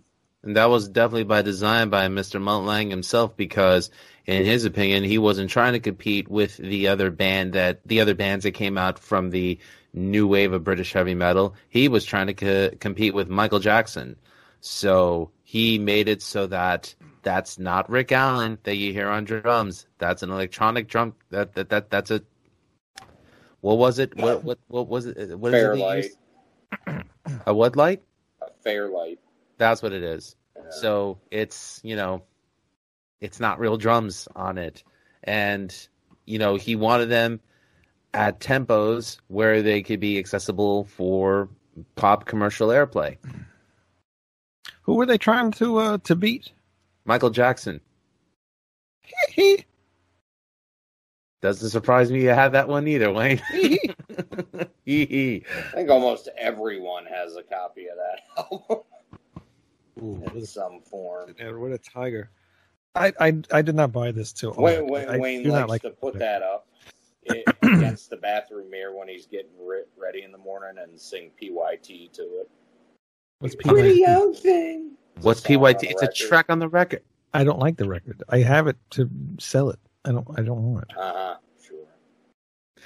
[0.44, 2.42] And that was definitely by design by Mr.
[2.42, 3.90] Mutt Lange himself because,
[4.26, 8.16] in his opinion, he wasn't trying to compete with the other band that the other
[8.16, 9.60] bands that came out from the
[9.94, 11.56] new wave of British heavy metal.
[11.70, 14.16] He was trying to co- compete with Michael Jackson.
[14.62, 19.88] So he made it so that that's not Rick Allen that you hear on drums.
[19.98, 21.16] That's an electronic drum.
[21.32, 22.22] That that, that that's a.
[23.62, 24.16] What was it?
[24.16, 25.38] What what what was it?
[25.38, 25.64] What is
[26.06, 26.18] it?
[27.46, 27.48] They Fairlight, used?
[27.48, 28.04] A what light?
[28.42, 29.20] a Fairlight.
[29.58, 30.36] That's what it is.
[30.56, 30.64] Yeah.
[30.72, 32.24] So it's you know,
[33.22, 34.84] it's not real drums on it,
[35.24, 35.76] and
[36.26, 37.40] you know he wanted them
[38.14, 41.50] at tempos where they could be accessible for
[41.96, 43.18] pop commercial airplay.
[44.84, 46.52] Who were they trying to uh, to beat?
[47.06, 47.82] Michael Jackson
[51.42, 53.42] doesn't surprise me you had that one either, Wayne.
[54.86, 55.44] Hee hee.
[55.74, 58.22] I think almost everyone has a copy of that
[58.52, 58.84] album
[60.02, 61.36] Ooh, in some form.
[61.40, 62.30] what a tiger!
[62.96, 64.54] I, I I did not buy this too.
[64.58, 66.20] Wayne, Wayne, I Wayne likes like to put it.
[66.20, 66.68] that up
[67.30, 71.32] i- against the bathroom mirror when he's getting re- ready in the morning and sing
[71.40, 72.50] PYT to it.
[73.40, 74.00] What's Pretty PYT?
[74.00, 74.92] young thing.
[75.22, 75.80] What's It's a song on PYT?
[75.82, 77.04] the It's a track on the record.
[77.34, 78.24] I don't like the record.
[78.30, 79.80] I have it to sell it.
[80.06, 80.28] I don't.
[80.38, 81.36] I don't want Uh huh.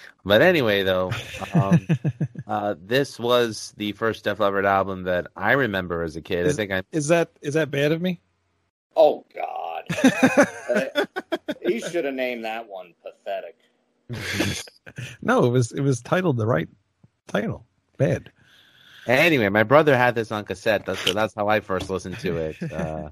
[0.04, 0.14] Sure.
[0.26, 1.12] But anyway, though,
[1.54, 1.88] um,
[2.48, 6.46] uh, this was the first Def Leppard album that I remember as a kid.
[6.46, 8.22] I Is- think I is that is that bad of me?
[8.96, 9.84] Oh God.
[10.74, 11.06] Uh,
[11.62, 13.58] he should have named that one pathetic.
[15.22, 16.70] no, it was it was titled the right
[17.28, 17.66] title.
[17.98, 18.32] Bad.
[19.08, 22.38] Anyway, my brother had this on cassette, that's- so that's how I first listened to
[22.38, 22.72] it.
[22.72, 23.10] Uh,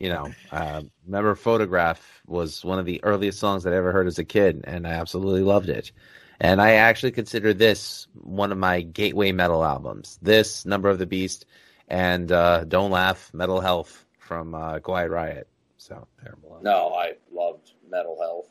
[0.00, 4.06] you know, uh, remember "Photograph" was one of the earliest songs that I ever heard
[4.06, 5.92] as a kid, and I absolutely loved it.
[6.40, 10.18] And I actually consider this one of my gateway metal albums.
[10.22, 11.46] This, "Number of the Beast,"
[11.88, 15.48] and uh, "Don't Laugh," "Metal Health" from uh, Quiet Riot.
[15.78, 16.58] So terrible.
[16.62, 18.48] No, I loved Metal Health.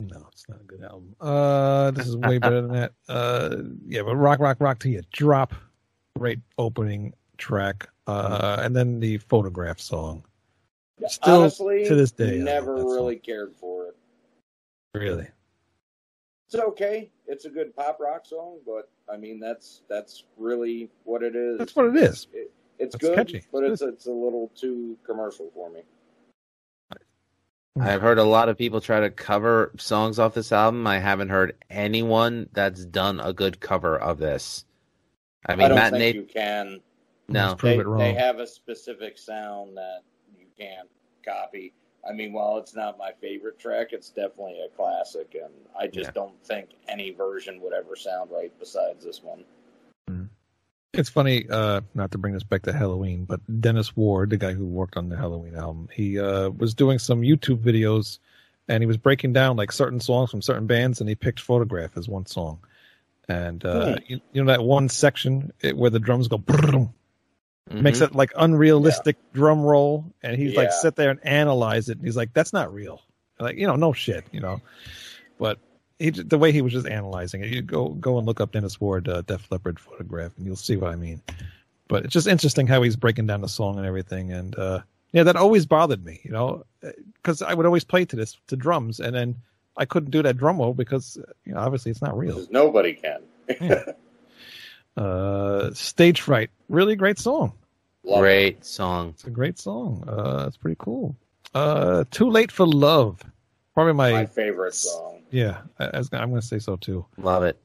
[0.00, 1.14] No, it's not a good album.
[1.20, 2.92] Uh, this is way better than that.
[3.08, 5.54] Uh, yeah, but rock, rock, rock till you drop.
[6.18, 7.88] Great opening track.
[8.06, 10.24] Uh, and then the photograph song.
[11.06, 13.96] Still Honestly, to this day, never love that really cared for it.
[14.94, 15.28] Really.
[16.52, 17.10] It's okay.
[17.28, 21.58] It's a good pop rock song, but I mean that's that's really what it is.
[21.58, 22.26] That's what it is.
[22.32, 23.44] It, it's It's good, catchy.
[23.52, 25.82] but it's it's a little too commercial for me.
[27.78, 30.86] I've heard a lot of people try to cover songs off this album.
[30.88, 34.64] I haven't heard anyone that's done a good cover of this.
[35.46, 36.14] I I, mean, don't Matt think Nate.
[36.16, 36.80] you can.
[37.28, 37.50] No.
[37.50, 37.98] Let's prove They, it wrong.
[38.00, 40.00] they have a specific sound that
[40.36, 40.88] you can't
[41.24, 41.72] copy.
[42.08, 46.08] I mean, while it's not my favorite track, it's definitely a classic, and I just
[46.08, 46.10] Yeah.
[46.12, 49.44] don't think any version would ever sound right besides this one.
[50.92, 54.52] It's funny, uh, not to bring this back to Helloween, but Dennis Ward, the guy
[54.54, 58.18] who worked on the Helloween album, he uh, was doing some YouTube videos
[58.66, 61.96] and he was breaking down like certain songs from certain bands and he picked Photograph
[61.96, 62.58] as one song.
[63.28, 64.02] And uh, Hmm.
[64.08, 66.38] you, you know that one section it, where the drums go
[67.68, 67.82] Mhm.
[67.82, 72.06] makes it like unrealistic drum roll and he's like sit there and analyze it and
[72.06, 73.02] he's like that's not real.
[73.38, 74.60] Like you know no shit you know.
[75.38, 75.58] But
[75.98, 78.80] he the way he was just analyzing it you go go and look up dennis
[78.80, 81.20] ward uh, def leppard photograph and you'll see what i mean.
[81.88, 84.80] But it's just interesting how he's breaking down the song and everything and uh
[85.12, 86.64] yeah that always bothered me you know
[87.16, 89.36] because i would always play to this to drums and then
[89.76, 92.34] i couldn't do that drum roll because you know obviously it's not real.
[92.34, 93.20] Because nobody can.
[94.96, 97.52] uh stage fright really great song
[98.02, 98.20] Love it.
[98.22, 99.10] Great song.
[99.10, 100.04] It's a great song.
[100.08, 101.14] Uh, it's pretty cool.
[101.54, 103.22] Uh, Too Late for Love.
[103.74, 105.22] Probably my, My favorite song.
[105.30, 105.58] yeah.
[105.78, 107.04] I, I was, I'm going to say so too.
[107.18, 107.58] Love it.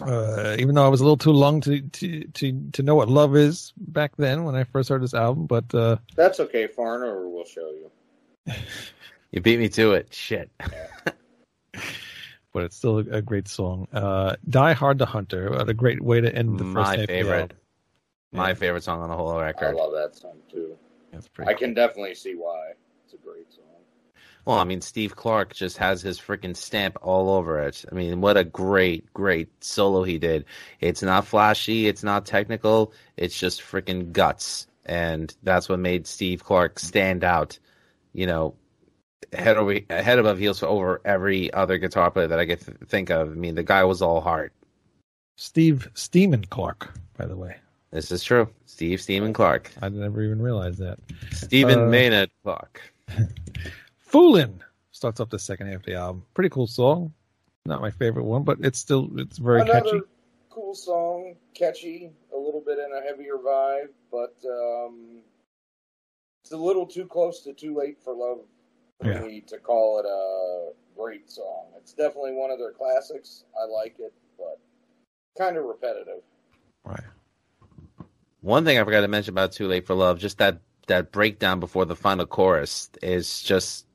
[0.00, 3.08] Uh, even though I was a little too young to, to to to know what
[3.10, 7.28] love is back then when I first heard this album, but uh, That's okay, Foreigner
[7.28, 7.90] will show you.
[9.32, 10.12] You beat me to it.
[10.12, 10.50] Shit.
[12.52, 13.86] but it's still a, a great song.
[13.92, 15.50] Uh, Die Hard the Hunter.
[15.50, 17.40] What a great way to end the first My half favorite.
[17.40, 17.56] album.
[18.32, 18.54] My Yeah.
[18.54, 19.66] favorite song on the whole record.
[19.66, 20.76] I love that song too.
[21.12, 21.50] That's pretty.
[21.50, 22.72] I can definitely see why.
[23.04, 23.64] It's a great song.
[24.46, 27.84] Well, I mean, Steve Clark just has his freaking stamp all over it.
[27.90, 30.46] I mean, what a great, great solo he did.
[30.80, 34.66] It's not flashy, it's not technical, it's just freaking guts.
[34.86, 37.58] And that's what made Steve Clark stand out,
[38.14, 38.54] you know,
[39.32, 43.10] head over head above heels over every other guitar player that I could th- think
[43.10, 43.30] of.
[43.30, 44.52] I mean, the guy was all heart.
[45.36, 47.56] Steve Steeman Clark, by the way.
[47.92, 48.48] This is true.
[48.66, 49.70] Steve Steeman Clark.
[49.82, 50.98] I never even realized that.
[51.32, 52.80] Stephen Uh, Maynard Clark.
[54.12, 54.60] Foolin'
[54.92, 56.24] starts off the second half of the album.
[56.34, 57.12] Pretty cool song.
[57.66, 60.00] Not my favorite one, but it's still it's very Another catchy.
[60.50, 65.22] cool song, catchy, a little bit in a heavier vibe, but um,
[66.42, 68.38] it's a little too close to "Too Late for Love"
[69.00, 69.20] for Yeah.
[69.20, 71.66] me to call it a great song.
[71.76, 73.44] It's definitely one of their classics.
[73.60, 74.58] I like it, but
[75.38, 76.22] kind of repetitive.
[76.84, 77.00] Right.
[78.42, 81.60] One thing I forgot to mention about Too Late for Love, just that that breakdown
[81.60, 83.86] before the final chorus is just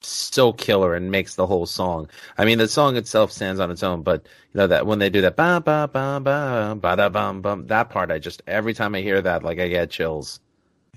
[0.00, 2.08] so killer and makes the whole song.
[2.36, 4.22] I mean, the song itself stands on its own, but
[4.52, 7.66] you know that when they do that ba ba ba ba ba da bum bum,
[7.68, 10.40] that part I just every time I hear that, like I get chills.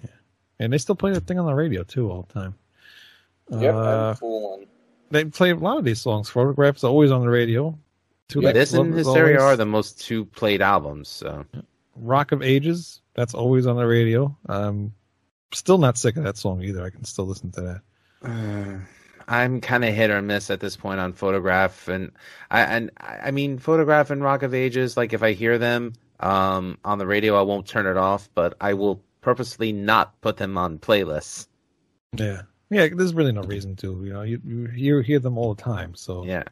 [0.02, 0.10] Yeah,
[0.60, 2.56] and they still play that thing on the radio too all the time.
[3.50, 4.66] Yep, Uh, and fooling.
[5.12, 6.30] they play a lot of these songs.
[6.30, 7.78] Photographs always on the radio.
[8.28, 11.08] Too Yeah, this and is Hysteria always- are the most two played albums.
[11.08, 11.46] So
[11.96, 13.02] Rock of Ages.
[13.16, 14.36] That's always on the radio.
[14.48, 14.94] Um,
[15.54, 16.84] still not sick of that song either.
[16.84, 17.82] I can still listen to that.
[18.30, 18.80] Uh,
[19.30, 22.12] I'm kind of hit or miss at this point on Photograph, and
[22.52, 24.96] I and I mean Photograph and Rock of Ages.
[24.98, 28.56] Like if I hear them um, on the radio, I won't turn it off, but
[28.62, 31.48] I will purposely not put them on playlists.
[32.16, 32.88] Yeah, yeah.
[32.94, 34.04] There's really no reason to.
[34.06, 35.96] You know, you you hear, hear them all the time.
[35.96, 36.44] So Yeah.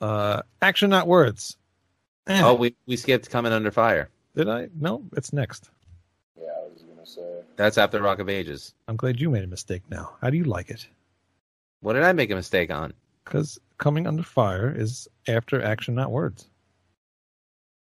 [0.00, 1.56] uh, action, not words.
[2.26, 4.08] Eh, Oh, we we skipped coming under fire.
[4.34, 4.68] did I?
[4.78, 5.70] No, it's next.
[6.40, 7.40] Yeah, I was gonna say.
[7.56, 8.74] That's after Rock of Ages.
[8.88, 10.14] I'm glad you made a mistake now.
[10.20, 10.86] How do you like it?
[11.80, 12.92] What did I make a mistake on?
[13.24, 16.48] Because coming under fire is after action, not words.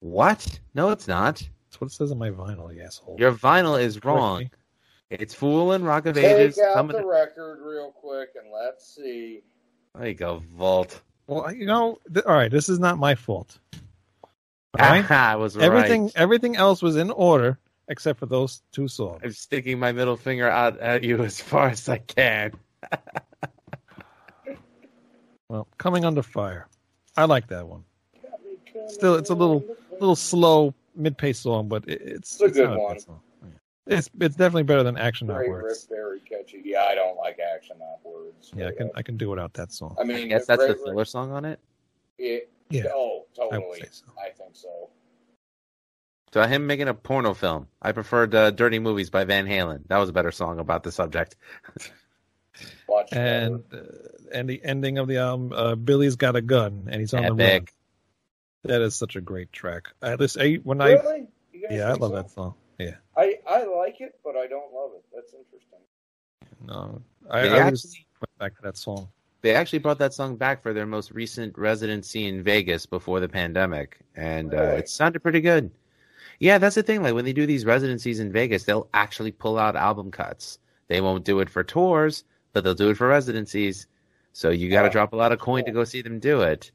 [0.00, 0.58] What?
[0.74, 1.36] No, it's not.
[1.36, 3.16] That's what it says on my vinyl, you asshole.
[3.18, 4.50] Your vinyl is Correct wrong.
[5.12, 5.18] Me.
[5.20, 6.58] It's Fool and Rock of Take Ages.
[6.58, 6.96] out Coming.
[6.96, 9.40] the record real quick and let's see.
[9.94, 11.00] There you go, Vault.
[11.26, 12.50] Well, you know, th- all right.
[12.50, 13.58] This is not my fault.
[13.74, 13.80] All
[14.78, 15.08] right.
[15.10, 15.64] I was right.
[15.64, 17.58] everything, everything else was in order
[17.88, 19.20] except for those two songs.
[19.22, 22.52] I'm sticking my middle finger out at you as far as I can.
[25.48, 26.66] Well, coming under fire.
[27.14, 27.84] I like that one.
[28.88, 32.78] Still, it's a little, little slow mid-pace song, but it, it's, It's a good not
[32.80, 32.92] one.
[32.94, 33.20] bad song.
[33.20, 33.31] Yeah.
[33.86, 35.86] It's it's definitely better than action not words.
[35.90, 36.62] very catchy.
[36.64, 38.52] Yeah, I don't like action, not words.
[38.56, 39.96] Yeah, I can I can do without that song.
[39.98, 41.58] I I mean, guess that's the great riff- filler song on it.
[42.18, 42.38] Yeah,
[42.70, 43.80] Yeah, Oh, I would totally.
[43.80, 44.04] say so.
[44.24, 44.90] I think so.
[46.32, 47.66] To him making a porno film.
[47.82, 49.86] I preferred uh, Dirty Movies by Van Halen.
[49.88, 51.36] That was a better song about the subject.
[52.88, 53.78] Watch And uh,
[54.32, 57.34] and the ending of the album, uh, Billy's got a gun and he's on the
[57.34, 57.66] run.
[58.64, 59.88] That is such a great track.
[60.00, 61.26] At least I, when I really?
[61.52, 62.16] You guys yeah, I love so?
[62.16, 62.54] that song.
[63.16, 65.04] Yeah, I I like it, but I don't love it.
[65.14, 65.80] That's interesting.
[66.66, 67.00] no,
[67.30, 69.08] I, They I always actually- went back to that song.
[69.42, 73.28] They actually brought that song back for their most recent residency in Vegas before the
[73.28, 75.68] pandemic, and uh, it sounded pretty good.
[76.38, 77.02] Yeah, that's the thing.
[77.02, 80.58] Like when they do these residencies in Vegas, they'll actually pull out album cuts.
[80.86, 83.88] They won't do it for tours, but they'll do it for residencies.
[84.32, 86.42] So you got to Oh, drop a lot of coin to go see them do
[86.42, 86.70] it.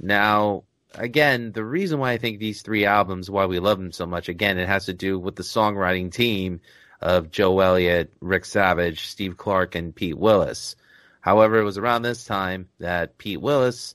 [0.00, 0.64] Now,
[0.94, 4.28] again, the reason why I think these three albums, why we love them so much,
[4.28, 6.60] again, it has to do with the songwriting team
[7.00, 10.76] of Joe Elliott, Rick Savage, Steve Clark, and Pete Willis.
[11.20, 13.94] However, it was around this time that Pete Willis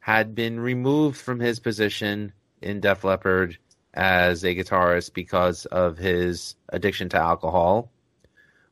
[0.00, 3.58] had been removed from his position in Def Leppard
[3.94, 7.90] as a guitarist because of his addiction to alcohol,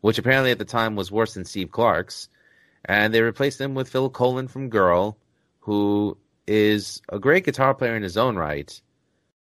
[0.00, 2.28] which apparently at the time was worse than Steve Clark's.
[2.84, 5.18] And they replaced him with Phil Collen from Girl,
[5.60, 6.16] who
[6.50, 8.82] is a great guitar player in his own right.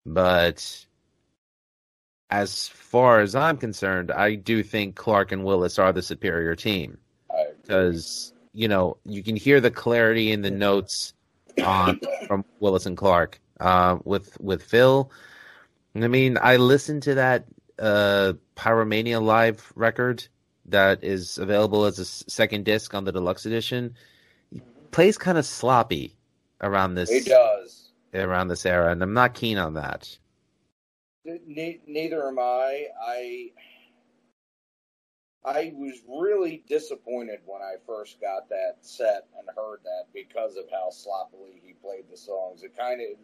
[0.03, 0.85] But
[2.31, 6.97] as far as I'm concerned, I do think Clark and Willis are the superior team
[7.61, 11.13] because you know you can hear the clarity in the notes
[11.63, 15.11] on from Willis and Clark uh, with with Phil.
[15.95, 17.45] I mean, I listened to that
[17.77, 20.27] uh, Pyromania live record
[20.65, 23.93] that is available as a second disc on the deluxe edition.
[24.51, 26.16] He plays kind of sloppy
[26.61, 27.91] around this He does.
[28.13, 30.17] around this era, and I'm not keen on that.
[31.25, 32.87] Ne- neither am I.
[33.01, 33.51] I
[35.45, 40.65] I was really disappointed when I first got that set and heard that because of
[40.69, 42.63] how sloppily he played the songs.
[42.63, 43.17] It kind of,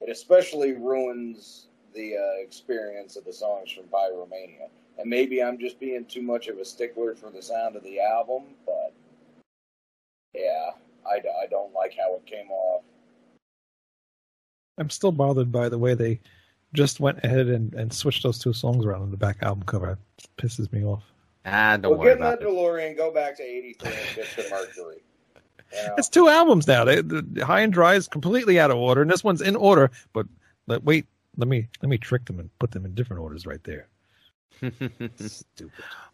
[0.00, 4.68] it especially ruins the uh, experience of the songs from Pyromania.
[4.98, 8.00] And maybe I'm just being too much of a stickler for the sound of the
[8.00, 8.92] album, but
[11.06, 12.82] I, I don't like how it came off.
[14.78, 16.20] I'm still bothered by the way they
[16.72, 19.92] just went ahead and, and switched those two songs around on the back album cover.
[19.92, 19.98] It
[20.36, 21.04] pisses me off.
[21.46, 22.50] Ah, don't well, worry get in about that it.
[22.50, 24.96] DeLorean, go back to '83 and get to Mercury.
[25.72, 25.94] You know?
[25.98, 26.84] It's two albums now.
[26.84, 29.90] They, the High and Dry is completely out of order, and this one's in order.
[30.12, 30.26] But
[30.68, 33.62] but wait, let me let me trick them and put them in different orders right
[33.64, 33.88] there.
[35.16, 35.72] Stupid.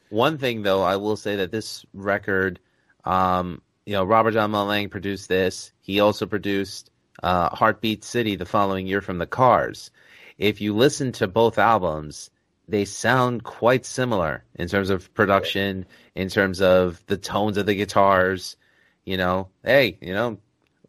[0.08, 2.58] One thing though, I will say that this record,
[3.04, 5.72] um, you know, Robert John Mutt Lange produced this.
[5.80, 6.90] He also produced
[7.22, 9.90] uh, Heartbeat City the following year from the Cars.
[10.38, 12.30] If you listen to both albums,
[12.68, 17.74] they sound quite similar in terms of production, in terms of the tones of the
[17.74, 18.56] guitars.
[19.04, 20.38] You know, hey, you know,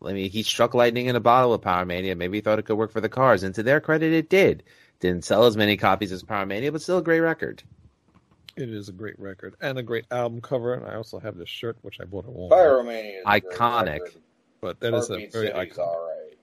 [0.05, 2.15] I mean, he struck lightning in a bottle with Pyromania.
[2.15, 4.63] Maybe he thought it could work for the Cars, and to their credit, it did.
[4.99, 7.63] Didn't sell as many copies as Pyromania, but still a great record.
[8.57, 10.73] It is a great record and a great album cover.
[10.73, 12.51] And I also have this shirt, which I bought at Walmart.
[12.51, 13.99] Pyromania is a great Iconic.
[13.99, 14.21] record.
[14.61, 16.37] But that is a very iconic, all right.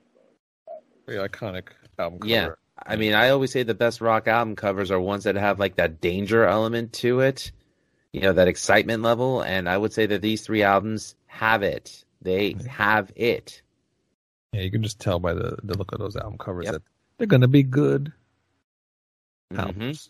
[1.07, 2.29] very iconic album cover.
[2.29, 2.49] Yeah.
[2.85, 5.75] I mean, I always say the best rock album covers are ones that have like
[5.75, 7.51] that danger element to it,
[8.13, 9.41] you know, that excitement level.
[9.41, 12.03] And I would say that these three albums have it.
[12.21, 13.61] They have it.
[14.53, 16.73] Yeah, you can just tell by the, the look of those album covers Yep.
[16.73, 16.81] that
[17.17, 18.11] they're going to be good
[19.53, 19.59] Mhm.
[19.59, 20.09] albums.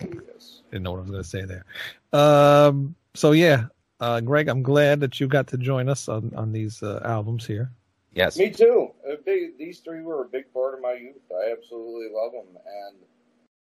[0.00, 0.62] Yes.
[0.70, 1.64] Didn't know what I was going to say there.
[2.12, 3.66] Um, so yeah,
[4.00, 7.46] uh, Greg, I'm glad that you got to join us on on these uh, albums
[7.46, 7.70] here.
[8.12, 8.36] Yes.
[8.36, 8.90] Me too.
[9.24, 11.22] Big, these three were a big part of my youth.
[11.30, 12.56] I absolutely love them.
[12.56, 12.96] And,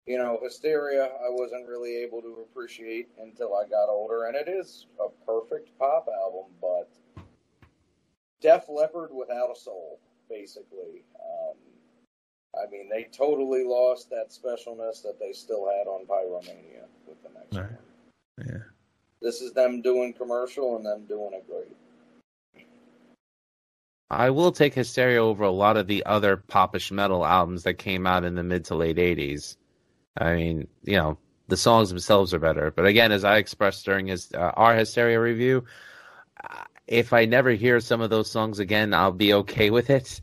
[0.06, 4.24] you know, Hysteria, I wasn't really able to appreciate until I got older.
[4.24, 6.88] And it is a perfect pop album, but
[8.40, 10.00] Def Leppard without a soul,
[10.30, 11.04] basically.
[11.20, 11.56] Um,
[12.60, 17.30] I mean, they totally lost that specialness that they still had on Pyromania with the
[17.30, 17.78] next Right.
[18.36, 18.46] one.
[18.46, 18.62] Yeah.
[19.20, 21.76] This is them doing commercial and them doing it great.
[24.10, 28.06] I will take Hysteria over a lot of the other popish metal albums that came
[28.06, 29.56] out in the mid to late 80s.
[30.16, 32.70] I mean, you know, the songs themselves are better.
[32.70, 35.64] But again, as I expressed during his uh, our Hysteria review,
[36.42, 40.20] uh, if I never hear some of those songs again, I'll be okay with it.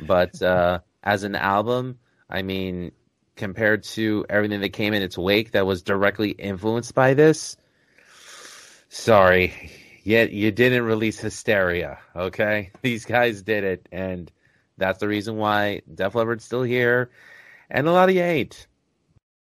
[0.00, 2.92] But uh, as an album, I mean,
[3.36, 7.56] compared to everything that came in its wake that was directly influenced by this,
[8.88, 9.70] sorry,
[10.02, 12.70] yet you didn't release Hysteria, okay?
[12.82, 14.30] These guys did it, and
[14.76, 17.10] that's the reason why Def Leppard's still here,
[17.70, 18.66] and a lot of you ain't.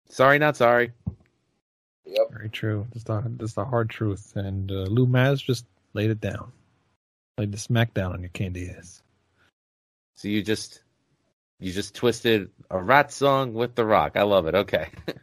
[0.09, 0.93] Sorry, not sorry.
[2.07, 2.31] Yep.
[2.31, 2.87] Very true.
[2.93, 4.37] That's the that's the hard truth.
[4.37, 6.53] And uh, Lou Maz just laid it down,
[7.39, 9.03] laid the smackdown on your candy ass.
[10.15, 10.84] So you just
[11.65, 14.13] you just twisted a rat song with the rock.
[14.17, 14.55] I love it.
[14.55, 14.89] Okay.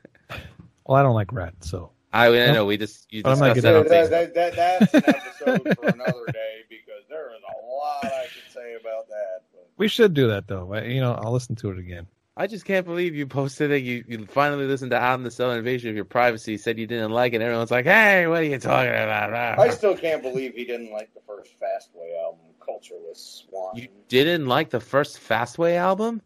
[0.83, 3.53] Well, I don't like Ratt, so I, I know we just you But I'm not
[3.53, 5.03] discussed that gonna- on that, that, that, that's an
[5.47, 9.43] episode for another day because there is a lot I could say about that.
[9.53, 10.73] But we should do that though.
[10.73, 12.07] I, you know, I'll listen to it again.
[12.35, 13.83] I just can't believe you posted it.
[13.83, 16.87] You you finally listened to Out in the Cell Invasion of Your Privacy, said you
[16.87, 19.59] didn't like it, and everyone's like, Hey, what are you talking about?
[19.59, 23.75] I still can't believe he didn't like the first Fastway album, Cultureless Swan.
[23.75, 26.21] You didn't like the first Fastway album?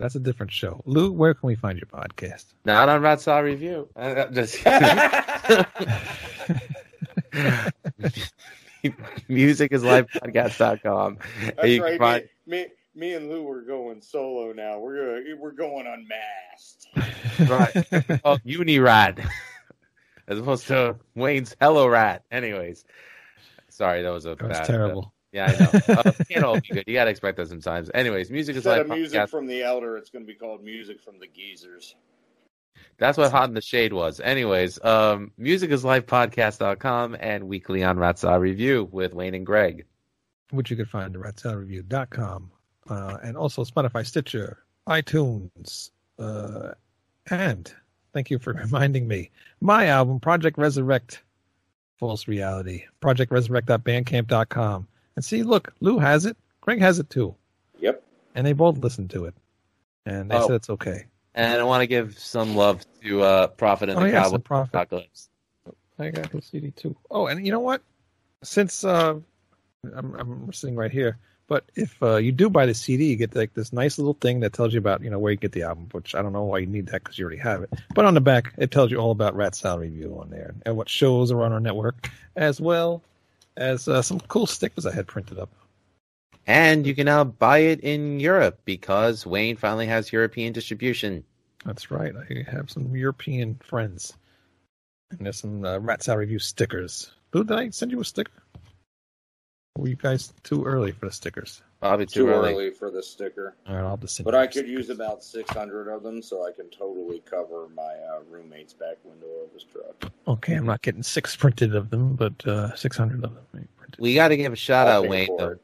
[0.00, 0.80] That's a different show.
[0.86, 2.46] Lou, where can we find your podcast?
[2.64, 3.86] Not on Rat Salad Review.
[3.94, 4.56] Uh, just
[9.28, 11.18] musicislifepodcast.com.
[11.44, 11.98] That's And you right.
[11.98, 14.78] find- Me, me, me and Lou are going solo now.
[14.78, 16.88] We're gonna, we're going unmasked.
[17.48, 17.72] Right.
[18.24, 19.24] oh, Unirat,
[20.28, 22.24] as opposed to Wayne's Hello Rat.
[22.30, 22.84] Anyways,
[23.68, 24.66] sorry, that was a That was bad.
[24.66, 25.12] terrible.
[25.32, 25.94] Yeah, I know.
[26.00, 26.84] Uh, can't all be good.
[26.86, 27.90] You gotta expect that sometimes.
[27.94, 28.90] Anyways, music is Instead life.
[28.90, 29.28] of music podcast.
[29.30, 31.94] from the Elder, it's going to be called Music from the Geezers.
[32.98, 34.18] That's what Hot in the Shade was.
[34.20, 39.86] Anyways, um, musicislifepodcast.com and weekly on Rat Salad Review with Wayne and Greg.
[40.50, 42.50] which you can find at ratsaladreview.com,
[42.88, 44.58] uh, and also Spotify, Stitcher,
[44.88, 46.72] iTunes, uh,
[47.30, 47.72] and
[48.12, 51.22] thank you for reminding me, my album, Project Resurrect,
[51.98, 54.88] False Reality, projectresurrect.bandcamp.com.
[55.20, 57.34] And see, look, Lou has it, Greg has it too,
[57.78, 58.02] Yep.
[58.34, 59.34] and they both listened to it,
[60.06, 60.46] and they Oh.
[60.46, 61.04] said it's okay.
[61.34, 64.36] And I want to give some love to uh, Prophet and Oh, the yes, Cowboy
[64.38, 64.74] the Prophet.
[64.74, 65.28] Apocalypse.
[65.98, 66.96] I got the CD too.
[67.10, 67.82] Oh, and you know what?
[68.42, 69.16] Since uh,
[69.94, 71.18] I'm, I'm sitting right here,
[71.48, 74.40] but if uh, you do buy the CD, you get like this nice little thing
[74.40, 75.88] that tells you about you know where you get the album.
[75.92, 77.74] Which I don't know why you need that because you already have it.
[77.94, 80.78] But on the back, it tells you all about Rat Salad Review on there and
[80.78, 83.02] what shows are on our network, as well
[83.56, 85.50] as uh, some cool stickers I had printed up.
[86.46, 91.24] And you can now buy it in Europe because Wayne finally has European distribution.
[91.64, 92.14] That's right.
[92.16, 94.14] I have some European friends,
[95.10, 97.12] and there's some uh, Rat Salad Review stickers.
[97.32, 98.32] Lou, did I send you a sticker?
[99.76, 101.62] Were you guys too early for the stickers?
[101.80, 102.52] Probably too, Too early.
[102.52, 103.54] early for the sticker.
[103.66, 106.46] All right, I'll just send But I the could use about 600 of them, so
[106.46, 110.12] I can totally cover my uh, roommate's back window of his truck.
[110.28, 113.98] Okay, I'm not getting six printed of them, but uh, 600 of them printed.
[113.98, 115.34] We got to give a shout I'll out, Wayne.
[115.38, 115.56] Though.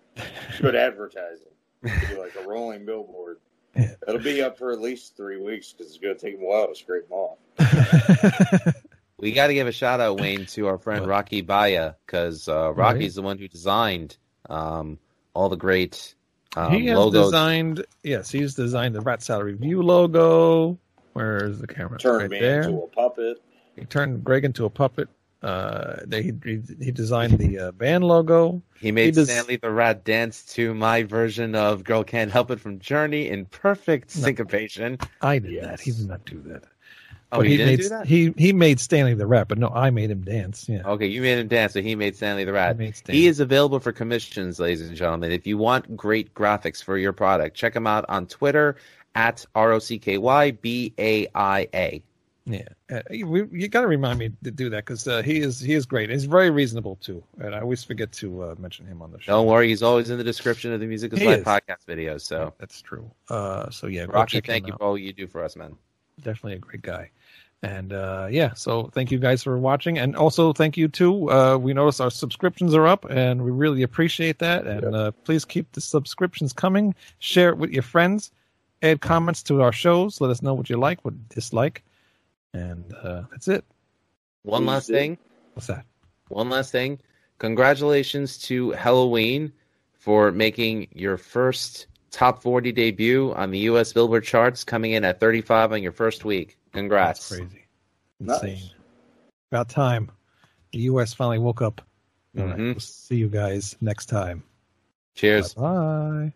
[0.61, 1.49] Good advertising.
[1.85, 3.39] It'll be like a rolling billboard.
[3.77, 3.93] Yeah.
[4.09, 6.49] It'll be up for at least three weeks because it's going to take them a
[6.49, 8.75] while to scrape them off.
[9.19, 11.09] We got to give a shout out, Wayne, to our friend What?
[11.09, 12.93] Rocky Baia because uh, Right.
[12.93, 14.19] Rocky's the one who designed
[14.51, 14.99] um,
[15.37, 16.15] all the great
[16.57, 17.27] um, he has logos.
[17.27, 20.79] designed, yes, he's designed the Rat Salad Review logo.
[21.13, 21.99] Where's the camera?
[21.99, 22.63] Turn right me there.
[22.63, 23.43] into a puppet.
[23.77, 25.09] He turned Greg into a puppet.
[25.43, 28.63] Uh, they, he, he he designed the uh, band logo.
[28.81, 32.51] He made He does- Stanley the Rat dance to my version of "Girl Can't Help
[32.51, 34.23] It" from Journey in perfect No.
[34.25, 34.99] syncopation.
[35.21, 35.65] I did Yes.
[35.67, 35.81] that.
[35.81, 36.65] He did not do that.
[37.33, 38.07] Oh, But he made do that.
[38.07, 40.69] he he made Stanley the Rat, but no, I made him dance.
[40.69, 42.77] Yeah, Okay, you made him dance, so he made Stanley the Rat.
[42.77, 43.21] Stanley.
[43.21, 45.33] He is available for commissions, ladies and gentlemen.
[45.33, 48.77] If you want great graphics for your product, check him out on Twitter
[49.17, 52.03] at R O C K Y B A I A.
[52.49, 52.63] Yeah,
[52.93, 55.75] uh, you, you got to remind me to do that because uh, he is he
[55.75, 56.11] is great.
[56.11, 59.33] He's very reasonable too, and I always forget to uh, mention him on the show.
[59.33, 62.21] Don't worry, he's always in the description of the Music is Life podcast videos.
[62.21, 63.11] So, that's true.
[63.29, 64.79] Uh, so yeah, Rocky, thank you out.
[64.79, 65.75] for all you do for us, man.
[66.21, 67.11] Definitely a great guy.
[67.63, 71.31] And uh, yeah, so thank you guys for watching, and also thank you too.
[71.31, 74.67] Uh, we notice our subscriptions are up, and we really appreciate that.
[74.67, 74.93] And Yep.
[74.95, 76.95] uh, please keep the subscriptions coming.
[77.19, 78.31] Share it with your friends.
[78.83, 80.21] Add comments to our shows.
[80.21, 81.83] Let us know what you like, what you dislike,
[82.53, 83.65] and uh, that's it.
[84.43, 84.93] One Please last do.
[84.95, 85.19] thing.
[85.55, 85.87] What's that?
[86.29, 87.01] One last thing.
[87.39, 89.51] Congratulations to Helloween
[89.95, 91.87] for making your first
[92.17, 93.93] top 40 debut on the U.S.
[93.93, 96.57] Billboard charts, coming in at 35 on your first week.
[96.73, 97.29] Congrats.
[97.29, 97.67] That's crazy.
[98.19, 98.43] Nice.
[98.43, 98.71] Insane.
[99.53, 100.11] About time.
[100.73, 101.13] The U.S.
[101.13, 101.83] finally woke up.
[102.39, 102.65] All right, mm-hmm.
[102.73, 104.43] we'll see you guys next time.
[105.15, 105.55] Cheers.
[105.55, 106.33] Bye.